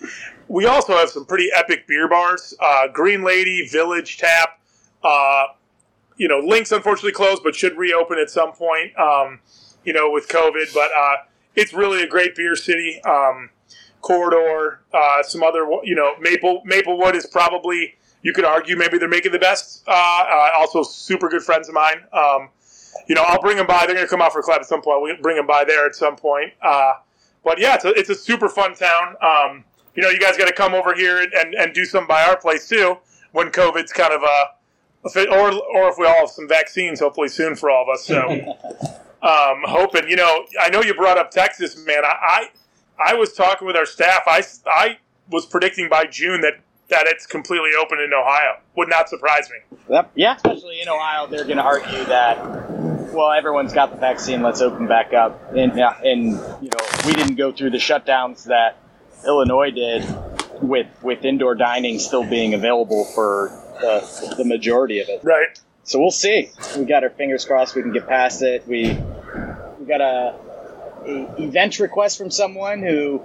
we 0.48 0.66
also 0.66 0.94
have 0.94 1.08
some 1.08 1.24
pretty 1.24 1.48
epic 1.54 1.86
beer 1.86 2.08
bars. 2.08 2.54
Uh, 2.60 2.88
Green 2.88 3.22
Lady, 3.22 3.66
Village 3.66 4.18
Tap. 4.18 4.60
Uh, 5.02 5.44
you 6.16 6.28
know, 6.28 6.40
Links 6.40 6.72
unfortunately 6.72 7.12
closed, 7.12 7.42
but 7.42 7.54
should 7.54 7.76
reopen 7.76 8.18
at 8.18 8.30
some 8.30 8.52
point. 8.52 8.98
Um, 8.98 9.40
you 9.84 9.92
know, 9.92 10.10
with 10.10 10.28
COVID, 10.28 10.74
but 10.74 10.90
uh, 10.96 11.16
it's 11.54 11.72
really 11.72 12.02
a 12.02 12.06
great 12.08 12.34
beer 12.34 12.56
city. 12.56 13.00
Um, 13.04 13.50
Corridor, 14.06 14.82
uh, 14.94 15.22
some 15.22 15.42
other, 15.42 15.66
you 15.82 15.96
know, 15.96 16.12
Maple 16.20 16.62
Maplewood 16.64 17.16
is 17.16 17.26
probably 17.26 17.96
you 18.22 18.32
could 18.32 18.44
argue 18.44 18.76
maybe 18.76 18.98
they're 18.98 19.08
making 19.08 19.32
the 19.32 19.38
best. 19.38 19.82
Uh, 19.86 19.90
uh, 19.90 20.50
also, 20.58 20.82
super 20.82 21.28
good 21.28 21.42
friends 21.42 21.68
of 21.68 21.74
mine. 21.74 22.04
Um, 22.12 22.50
you 23.08 23.14
know, 23.14 23.22
I'll 23.22 23.40
bring 23.40 23.56
them 23.56 23.66
by. 23.66 23.86
They're 23.86 23.94
going 23.94 24.06
to 24.06 24.10
come 24.10 24.22
out 24.22 24.32
for 24.32 24.40
a 24.40 24.42
club 24.42 24.58
at 24.60 24.66
some 24.66 24.82
point. 24.82 25.02
We'll 25.02 25.16
bring 25.20 25.36
them 25.36 25.46
by 25.46 25.64
there 25.64 25.86
at 25.86 25.94
some 25.94 26.16
point. 26.16 26.52
Uh, 26.62 26.94
but 27.44 27.60
yeah, 27.60 27.74
it's 27.74 27.84
a, 27.84 27.90
it's 27.90 28.10
a 28.10 28.14
super 28.14 28.48
fun 28.48 28.74
town. 28.74 29.16
Um, 29.22 29.64
you 29.94 30.02
know, 30.02 30.08
you 30.08 30.18
guys 30.18 30.36
got 30.36 30.46
to 30.46 30.52
come 30.52 30.74
over 30.74 30.94
here 30.94 31.20
and, 31.20 31.54
and 31.54 31.74
do 31.74 31.84
something 31.84 32.08
by 32.08 32.24
our 32.24 32.36
place 32.36 32.68
too 32.68 32.98
when 33.32 33.50
COVID's 33.50 33.92
kind 33.92 34.12
of 34.12 34.22
uh, 34.22 34.46
or 35.30 35.52
or 35.52 35.88
if 35.88 35.98
we 35.98 36.06
all 36.06 36.20
have 36.20 36.30
some 36.30 36.48
vaccines, 36.48 37.00
hopefully 37.00 37.28
soon 37.28 37.54
for 37.54 37.70
all 37.70 37.84
of 37.84 37.88
us. 37.88 38.04
So, 38.04 38.18
um, 39.22 39.62
hoping. 39.66 40.08
You 40.08 40.16
know, 40.16 40.46
I 40.60 40.68
know 40.70 40.82
you 40.82 40.94
brought 40.94 41.18
up 41.18 41.30
Texas, 41.30 41.76
man. 41.86 42.04
I, 42.04 42.16
I 42.22 42.48
I 43.04 43.14
was 43.14 43.32
talking 43.32 43.66
with 43.66 43.76
our 43.76 43.86
staff. 43.86 44.22
I 44.26 44.42
I 44.66 44.98
was 45.30 45.46
predicting 45.46 45.88
by 45.88 46.04
June 46.04 46.40
that 46.42 46.60
that 46.88 47.06
it's 47.06 47.26
completely 47.26 47.70
open 47.80 47.98
in 47.98 48.12
Ohio. 48.12 48.60
Would 48.76 48.88
not 48.88 49.08
surprise 49.08 49.50
me. 49.50 49.78
Yep. 49.90 50.12
Yeah, 50.14 50.36
especially 50.36 50.80
in 50.80 50.88
Ohio, 50.88 51.26
they're 51.26 51.44
going 51.44 51.56
to 51.56 51.64
argue 51.64 52.04
that 52.04 52.38
well, 53.12 53.32
everyone's 53.32 53.72
got 53.72 53.90
the 53.90 53.96
vaccine. 53.96 54.42
Let's 54.42 54.60
open 54.60 54.86
back 54.86 55.12
up. 55.12 55.52
And 55.56 55.72
and 55.72 56.32
you 56.62 56.70
know, 56.70 56.78
we 57.06 57.12
didn't 57.14 57.36
go 57.36 57.52
through 57.52 57.70
the 57.70 57.78
shutdowns 57.78 58.44
that 58.44 58.78
Illinois 59.26 59.70
did 59.70 60.04
with 60.62 60.86
with 61.02 61.24
indoor 61.24 61.54
dining 61.54 61.98
still 61.98 62.24
being 62.28 62.54
available 62.54 63.04
for 63.04 63.50
the, 63.80 64.34
the 64.36 64.44
majority 64.44 65.00
of 65.00 65.08
it. 65.08 65.20
Right. 65.22 65.58
So 65.84 65.98
we'll 65.98 66.10
see. 66.10 66.50
We 66.76 66.84
got 66.84 67.04
our 67.04 67.10
fingers 67.10 67.44
crossed. 67.44 67.74
We 67.74 67.82
can 67.82 67.92
get 67.92 68.06
past 68.06 68.42
it. 68.42 68.66
We 68.66 68.94
we 69.78 69.86
got 69.86 70.00
a, 70.00 70.34
a 70.34 70.45
event 71.06 71.78
request 71.78 72.18
from 72.18 72.30
someone 72.30 72.82
who 72.82 73.22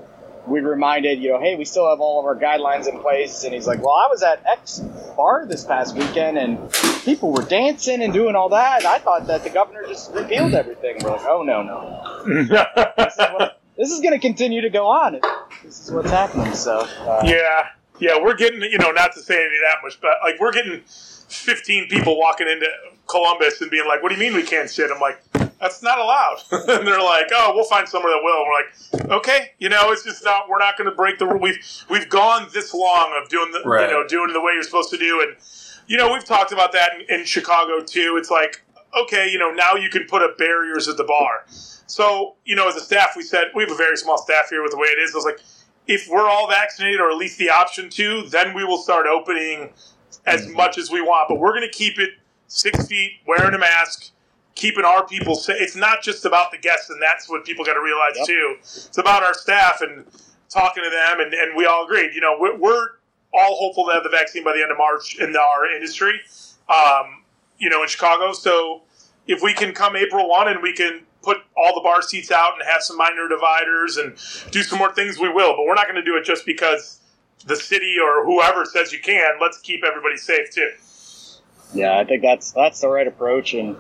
we 0.48 0.60
reminded, 0.60 1.22
you 1.22 1.32
know, 1.32 1.40
hey, 1.40 1.56
we 1.56 1.66
still 1.66 1.90
have 1.90 2.00
all 2.00 2.20
of 2.20 2.26
our 2.26 2.36
guidelines 2.36 2.88
in 2.88 3.00
place. 3.00 3.44
And 3.44 3.54
he's 3.54 3.68
like, 3.68 3.82
well, 3.82 3.94
I 3.94 4.08
was 4.10 4.24
at 4.24 4.44
X 4.46 4.80
bar 5.16 5.46
this 5.46 5.64
past 5.64 5.96
weekend 5.96 6.38
and 6.38 6.72
people 7.04 7.32
were 7.32 7.44
dancing 7.44 8.02
and 8.02 8.14
doing 8.14 8.36
all 8.36 8.50
that. 8.50 8.86
I 8.86 9.00
thought 9.00 9.28
that 9.28 9.44
the 9.44 9.50
governor 9.50 9.84
just 9.88 10.12
repealed 10.14 10.54
everything. 10.54 10.98
We're 11.04 11.12
like, 11.12 11.26
oh, 11.26 11.44
no, 11.44 11.62
no. 11.62 12.24
this 12.98 13.18
is, 13.78 13.92
is 13.92 14.00
going 14.00 14.14
to 14.14 14.20
continue 14.20 14.62
to 14.62 14.70
go 14.70 14.88
on. 14.88 15.20
This 15.64 15.86
is 15.86 15.92
what's 15.92 16.12
happening. 16.12 16.54
So, 16.54 16.80
uh, 16.80 17.22
yeah. 17.24 17.70
Yeah, 18.00 18.18
we're 18.20 18.36
getting, 18.36 18.62
you 18.64 18.80
know, 18.80 18.90
not 18.90 19.14
to 19.14 19.20
say 19.20 19.36
any 19.36 19.58
that 19.60 19.78
much, 19.84 20.02
but 20.02 20.14
like 20.24 20.40
we're 20.40 20.52
getting 20.52 20.82
15 20.88 21.88
people 21.88 22.18
walking 22.18 22.48
into 22.48 22.68
Columbus 23.06 23.62
and 23.62 23.70
being 23.70 23.88
like, 23.88 24.02
what 24.02 24.10
do 24.10 24.16
you 24.16 24.20
mean 24.20 24.34
we 24.34 24.44
can't 24.44 24.70
sit? 24.70 24.90
I'm 24.92 25.00
like, 25.00 25.22
that's 25.62 25.84
not 25.84 26.00
allowed. 26.00 26.38
and 26.52 26.88
they're 26.88 27.02
like, 27.02 27.28
oh, 27.34 27.54
we'll 27.56 27.64
find 27.66 27.88
somewhere 27.88 28.12
that 28.12 28.22
will. 28.24 28.42
And 28.42 28.48
we're 28.50 29.10
like, 29.10 29.12
okay, 29.20 29.52
you 29.60 29.70
know, 29.70 29.92
it's 29.92 30.04
just 30.04 30.24
not. 30.26 30.50
We're 30.50 30.60
not 30.60 30.78
going 30.78 30.90
to 30.90 30.96
break 30.96 31.20
the 31.20 31.28
rule. 31.28 31.40
We've 31.40 31.60
we've 31.90 32.10
gone 32.10 32.48
this 32.54 32.74
long 32.74 33.18
of 33.22 33.30
doing 33.30 33.52
the 33.52 33.62
Right. 33.64 33.88
you 33.88 33.94
know 33.94 34.08
doing 34.08 34.34
the 34.34 34.42
way 34.42 34.54
you're 34.54 34.64
supposed 34.64 34.90
to 34.90 34.98
do, 34.98 35.22
and 35.22 35.38
you 35.88 35.98
know 35.98 36.12
we've 36.12 36.26
talked 36.26 36.52
about 36.52 36.72
that 36.72 36.92
in, 36.96 37.20
in 37.20 37.26
Chicago 37.26 37.84
too. 37.84 38.16
It's 38.18 38.32
like, 38.32 38.64
okay, 39.00 39.30
you 39.30 39.38
know, 39.38 39.52
now 39.52 39.76
you 39.76 39.90
can 39.90 40.06
put 40.08 40.24
up 40.24 40.38
barriers 40.38 40.88
at 40.88 40.98
the 40.98 41.04
bar. 41.04 41.46
So 41.48 42.36
you 42.44 42.56
know, 42.56 42.68
as 42.68 42.76
a 42.76 42.82
staff, 42.82 43.14
we 43.16 43.24
said 43.24 43.50
we 43.56 43.64
have 43.64 43.72
a 43.72 43.76
very 43.76 43.98
small 43.98 44.18
staff 44.18 44.50
here 44.50 44.64
with 44.64 44.72
the 44.72 44.78
way 44.78 44.88
it 44.88 45.00
is. 45.00 45.14
I 45.14 45.18
was 45.18 45.26
like, 45.26 45.40
if 45.88 46.08
we're 46.10 46.28
all 46.28 46.50
vaccinated 46.50 47.00
or 47.00 47.12
at 47.12 47.18
least 47.18 47.38
the 47.38 47.52
option 47.52 47.90
to, 47.92 48.24
then 48.30 48.56
we 48.56 48.64
will 48.64 48.80
start 48.80 49.06
opening 49.06 49.74
as 50.26 50.46
mm-hmm. 50.48 50.58
much 50.58 50.78
as 50.80 50.90
we 50.90 51.02
want. 51.02 51.30
But 51.30 51.40
we're 51.40 51.54
going 51.54 51.70
to 51.70 51.78
keep 51.78 52.00
it 52.00 52.12
six 52.48 52.88
feet, 52.88 53.14
wearing 53.28 53.54
a 53.54 53.58
mask, 53.58 54.12
keeping 54.56 54.84
our 54.86 55.06
people 55.08 55.36
safe. 55.36 55.58
It's 55.60 55.76
not 55.76 56.02
just 56.04 56.26
about 56.26 56.52
the 56.52 56.58
guests, 56.58 56.90
and 56.90 57.02
that's 57.02 57.30
what 57.30 57.46
people 57.46 57.64
got 57.66 57.74
to 57.74 57.82
realize 57.82 58.14
Yep. 58.18 58.28
too. 58.28 58.56
It's 58.60 58.98
about 58.98 59.24
our 59.24 59.34
staff 59.34 59.82
and 59.82 60.06
talking 60.50 60.84
to 60.84 60.90
them, 60.90 61.20
and, 61.20 61.34
and 61.34 61.56
we 61.56 61.66
all 61.66 61.86
agreed. 61.86 62.14
You 62.14 62.22
know, 62.22 62.36
we're, 62.40 62.58
we're 62.58 62.88
all 63.34 63.56
hopeful 63.56 63.86
to 63.88 63.94
have 63.94 64.04
the 64.04 64.10
vaccine 64.10 64.44
by 64.44 64.54
the 64.54 64.62
end 64.62 64.72
of 64.72 64.78
March 64.78 65.18
in 65.20 65.36
our 65.36 65.66
industry. 65.74 66.20
Um, 66.70 67.24
you 67.58 67.70
know, 67.70 67.82
in 67.84 67.88
Chicago. 67.90 68.34
So 68.34 68.82
if 69.28 69.42
we 69.44 69.54
can 69.54 69.74
come 69.74 69.96
April 69.96 70.28
one 70.30 70.48
and 70.48 70.62
we 70.62 70.74
can 70.74 71.02
put 71.22 71.38
all 71.56 71.76
the 71.76 71.82
bar 71.82 72.02
seats 72.02 72.32
out 72.32 72.54
and 72.60 72.68
have 72.68 72.82
some 72.82 72.98
minor 72.98 73.28
dividers 73.30 73.98
and 73.98 74.16
do 74.52 74.64
some 74.64 74.80
more 74.80 74.92
things, 74.94 75.20
we 75.20 75.30
will. 75.30 75.56
But 75.56 75.66
we're 75.66 75.76
not 75.76 75.86
going 75.86 75.96
to 75.96 76.04
do 76.04 76.18
it 76.18 76.24
just 76.26 76.46
because 76.46 77.00
the 77.46 77.56
city 77.56 77.96
or 78.04 78.26
whoever 78.26 78.66
says 78.66 78.92
you 78.92 79.00
can. 79.00 79.34
Let's 79.40 79.60
keep 79.60 79.84
everybody 79.84 80.18
safe 80.18 80.50
too. 80.52 80.72
yeah, 81.74 81.98
I 82.00 82.04
think 82.04 82.22
that's 82.24 82.52
that's 82.52 82.82
the 82.82 82.90
right 82.90 83.08
approach. 83.08 83.54
And, 83.54 83.76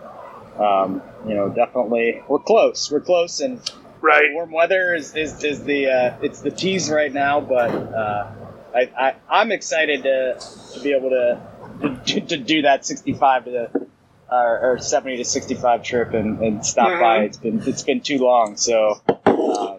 um, 0.61 1.01
you 1.27 1.33
know, 1.33 1.49
definitely 1.49 2.21
we're 2.27 2.39
close. 2.39 2.91
We're 2.91 3.01
close. 3.01 3.39
And 3.39 3.59
Right. 4.01 4.33
warm 4.33 4.51
weather 4.51 4.95
is, 4.95 5.15
is, 5.15 5.43
is 5.43 5.63
the 5.63 5.87
uh, 5.87 6.17
it's 6.23 6.41
the 6.41 6.49
tease 6.49 6.89
right 6.89 7.13
now, 7.13 7.39
but 7.39 7.69
uh, 7.69 8.31
I, 8.73 8.89
I 8.97 9.15
I'm 9.29 9.51
excited 9.51 10.03
to, 10.03 10.39
to 10.73 10.79
be 10.81 10.93
able 10.93 11.11
to, 11.11 12.01
to 12.05 12.21
to 12.21 12.37
do 12.37 12.63
that 12.63 12.83
65 12.83 13.45
to 13.45 13.51
the 13.51 13.87
or, 14.31 14.73
or 14.73 14.79
70 14.79 15.17
to 15.17 15.25
65 15.25 15.83
trip 15.83 16.13
and, 16.13 16.39
and 16.39 16.65
stop 16.65 16.99
by. 16.99 17.17
It's 17.25 17.37
been 17.37 17.61
it's 17.67 17.83
been 17.83 18.01
too 18.01 18.17
long, 18.17 18.57
so 18.57 19.01
uh, 19.27 19.77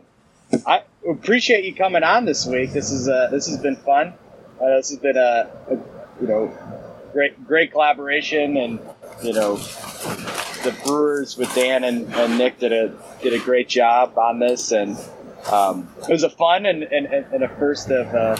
I 0.66 0.83
appreciate 1.09 1.64
you 1.64 1.75
coming 1.75 2.05
on 2.05 2.25
this 2.25 2.47
week. 2.47 2.73
This 2.73 2.92
is 2.92 3.09
uh, 3.09 3.29
this 3.31 3.49
has 3.49 3.59
been 3.59 3.77
fun. 3.77 4.14
Uh, 4.61 4.77
this 4.77 4.90
has 4.90 4.99
been 4.99 5.16
a, 5.16 5.51
a 5.68 5.75
you 6.21 6.29
know 6.29 6.57
great 7.12 7.45
great 7.45 7.73
collaboration 7.73 8.57
and 8.57 8.79
you 9.23 9.33
know 9.33 9.57
the 10.62 10.72
Brewers 10.85 11.37
with 11.37 11.55
Dan 11.55 11.85
and, 11.85 12.12
and 12.14 12.38
Nick 12.38 12.59
did 12.59 12.72
a 12.72 12.96
did 13.22 13.35
a 13.35 13.38
great 13.38 13.68
job 13.68 14.16
on 14.18 14.38
this, 14.38 14.72
and 14.72 14.96
um, 15.51 15.88
it 16.09 16.12
was 16.12 16.22
a 16.22 16.31
fun 16.31 16.66
and, 16.66 16.83
and, 16.85 17.07
and 17.07 17.42
a 17.42 17.48
first 17.48 17.90
of 17.90 18.14
uh, 18.14 18.37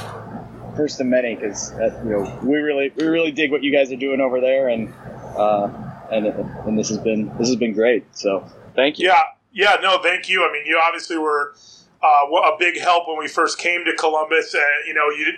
first 0.77 1.01
of 1.01 1.07
many 1.07 1.35
because 1.35 1.73
you 2.05 2.11
know 2.11 2.41
we 2.43 2.59
really 2.59 2.93
we 2.97 3.07
really 3.07 3.33
dig 3.33 3.51
what 3.51 3.63
you 3.63 3.73
guys 3.73 3.93
are 3.93 3.97
doing 3.97 4.21
over 4.21 4.41
there, 4.41 4.69
and 4.69 4.93
uh, 5.37 5.69
and 6.11 6.27
and 6.27 6.79
this 6.79 6.89
has 6.89 6.99
been 6.99 7.27
this 7.39 7.49
has 7.49 7.57
been 7.57 7.73
great. 7.73 8.05
So 8.17 8.47
thank 8.75 8.99
you. 8.99 9.09
Yeah, 9.09 9.23
yeah, 9.53 9.77
no, 9.83 10.01
thank 10.03 10.29
you. 10.29 10.47
I 10.49 10.53
mean, 10.53 10.67
you 10.67 10.81
obviously 10.83 11.19
were 11.19 11.55
uh, 12.03 12.27
a 12.27 12.57
big 12.59 12.79
help 12.79 13.09
when 13.09 13.19
we 13.19 13.29
first 13.29 13.59
came 13.59 13.85
to 13.85 13.95
Columbus, 13.95 14.55
and 14.55 14.87
you 14.87 14.95
know, 14.95 15.09
you 15.11 15.35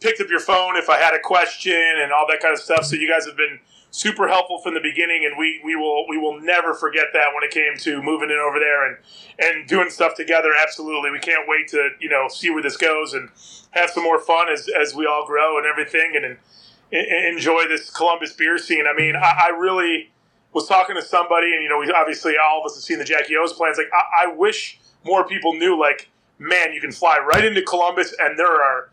picked 0.00 0.20
up 0.20 0.28
your 0.28 0.40
phone 0.40 0.76
if 0.76 0.88
I 0.88 0.98
had 0.98 1.14
a 1.14 1.20
question 1.20 1.74
and 1.74 2.12
all 2.12 2.26
that 2.28 2.40
kind 2.40 2.52
of 2.52 2.60
stuff. 2.60 2.84
So 2.84 2.96
you 2.96 3.08
guys 3.08 3.26
have 3.26 3.36
been 3.36 3.60
super 3.96 4.28
helpful 4.28 4.60
from 4.60 4.74
the 4.74 4.80
beginning, 4.80 5.24
and 5.24 5.38
we, 5.38 5.60
we 5.64 5.76
will 5.76 6.06
we 6.08 6.18
will 6.18 6.40
never 6.40 6.74
forget 6.74 7.08
that 7.14 7.28
when 7.34 7.44
it 7.44 7.50
came 7.50 7.76
to 7.78 8.02
moving 8.02 8.30
in 8.30 8.38
over 8.38 8.58
there 8.58 8.86
and 8.86 8.96
and 9.38 9.68
doing 9.68 9.90
stuff 9.90 10.14
together. 10.16 10.50
Absolutely, 10.60 11.10
we 11.10 11.18
can't 11.20 11.48
wait 11.48 11.68
to 11.68 11.90
you 12.00 12.08
know 12.08 12.28
see 12.28 12.50
where 12.50 12.62
this 12.62 12.76
goes 12.76 13.14
and 13.14 13.30
have 13.72 13.90
some 13.90 14.04
more 14.04 14.20
fun 14.20 14.48
as 14.50 14.68
as 14.80 14.94
we 14.94 15.06
all 15.06 15.26
grow 15.26 15.58
and 15.58 15.66
everything, 15.66 16.12
and. 16.16 16.24
and 16.24 16.38
en- 16.92 17.32
enjoy 17.34 17.66
this 17.68 17.90
Columbus 17.90 18.32
beer 18.32 18.58
scene. 18.58 18.84
I 18.86 18.94
mean, 18.96 19.16
I, 19.16 19.46
I 19.46 19.50
really 19.50 20.10
was 20.52 20.66
talking 20.68 20.96
to 20.96 21.02
somebody, 21.02 21.52
and 21.54 21.62
you 21.62 21.68
know, 21.68 21.78
we 21.78 21.90
obviously 21.92 22.34
all 22.42 22.60
of 22.60 22.66
us 22.66 22.76
have 22.76 22.84
seen 22.84 22.98
the 22.98 23.04
Jackie 23.04 23.36
O's 23.36 23.52
plans. 23.52 23.78
Like, 23.78 23.90
I, 23.92 24.24
I 24.24 24.34
wish 24.34 24.78
more 25.04 25.26
people 25.26 25.54
knew. 25.54 25.78
Like, 25.78 26.10
man, 26.38 26.72
you 26.72 26.80
can 26.80 26.92
fly 26.92 27.18
right 27.18 27.44
into 27.44 27.62
Columbus, 27.62 28.14
and 28.18 28.38
there 28.38 28.62
are 28.62 28.90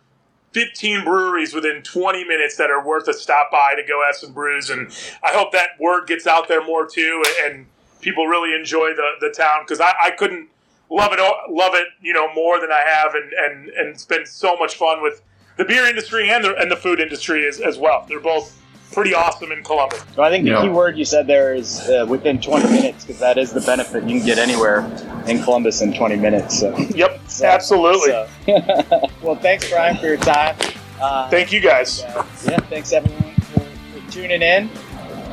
15 0.53 1.03
breweries 1.03 1.53
within 1.53 1.81
20 1.81 2.25
minutes 2.25 2.55
that 2.57 2.69
are 2.69 2.85
worth 2.85 3.07
a 3.07 3.13
stop 3.13 3.51
by 3.51 3.73
to 3.75 3.83
go 3.83 4.03
have 4.05 4.15
some 4.15 4.33
brews. 4.33 4.69
And 4.69 4.87
I 5.23 5.33
hope 5.33 5.51
that 5.51 5.71
word 5.79 6.07
gets 6.07 6.27
out 6.27 6.47
there 6.47 6.63
more 6.63 6.87
too, 6.87 7.23
and 7.43 7.65
people 8.01 8.27
really 8.27 8.55
enjoy 8.55 8.93
the 8.93 9.11
the 9.19 9.29
town 9.29 9.63
because 9.63 9.79
I, 9.79 9.93
I 10.01 10.11
couldn't 10.11 10.49
love 10.89 11.11
it 11.13 11.19
love 11.49 11.73
it 11.73 11.87
you 12.01 12.13
know 12.13 12.33
more 12.33 12.59
than 12.59 12.71
I 12.71 12.83
have, 12.85 13.15
and 13.15 13.31
and 13.33 13.69
and 13.69 13.89
it's 13.89 14.05
been 14.05 14.25
so 14.25 14.55
much 14.55 14.75
fun 14.75 15.01
with 15.01 15.21
the 15.57 15.65
beer 15.65 15.85
industry 15.85 16.29
and 16.29 16.43
the 16.43 16.55
and 16.55 16.71
the 16.71 16.75
food 16.75 16.99
industry 16.99 17.47
as, 17.47 17.59
as 17.59 17.77
well. 17.77 18.05
They're 18.07 18.19
both 18.19 18.62
pretty 18.93 19.13
awesome 19.13 19.51
in 19.51 19.63
Columbus. 19.63 20.03
So 20.15 20.23
I 20.23 20.29
think 20.29 20.45
the 20.45 20.51
Yeah. 20.51 20.61
key 20.61 20.69
word 20.69 20.97
you 20.97 21.05
said 21.05 21.27
there 21.27 21.53
is 21.53 21.79
uh, 21.89 22.05
within 22.07 22.39
20 22.39 22.69
minutes 22.69 23.03
because 23.05 23.19
that 23.19 23.37
is 23.37 23.51
the 23.51 23.61
benefit. 23.61 24.03
You 24.03 24.17
can 24.17 24.25
get 24.25 24.37
anywhere 24.37 24.79
in 25.27 25.41
Columbus 25.43 25.81
in 25.81 25.93
20 25.93 26.15
minutes. 26.17 26.59
So. 26.59 26.75
Yep, 26.77 27.21
So- 27.27 27.45
absolutely. 27.45 28.11
so- 28.11 28.27
well, 29.21 29.35
thanks, 29.35 29.69
Brian, 29.69 29.97
for 29.97 30.07
your 30.07 30.17
time. 30.17 30.55
Uh, 31.01 31.29
Thank 31.29 31.51
you 31.51 31.59
guys. 31.59 32.01
uh, 32.03 32.25
yeah, 32.49 32.57
thanks 32.69 32.93
everyone 32.93 33.33
for, 33.35 33.59
for 33.59 34.11
tuning 34.11 34.41
in. 34.41 34.69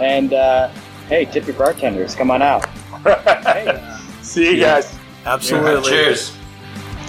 And 0.01 0.33
uh, 0.33 0.69
hey, 1.09 1.27
tip 1.27 1.47
your 1.47 1.55
bartenders. 1.57 2.15
Come 2.15 2.31
on 2.31 2.43
out. 2.43 2.67
Hey, 3.05 3.67
uh, 3.67 3.99
See 4.23 4.55
you 4.57 4.61
guys. 4.61 4.97
Absolutely. 5.27 5.91
Cheers. 5.91 6.37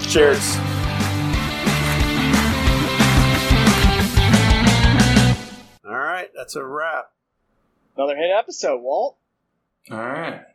Cheers. 0.08 0.81
Right, 6.22 6.32
that's 6.36 6.56
a 6.56 6.64
wrap. 6.64 7.12
another 7.96 8.16
hit 8.16 8.32
episode, 8.32 8.82
Walt. 8.82 9.18
All 9.90 9.98
right. 9.98 10.46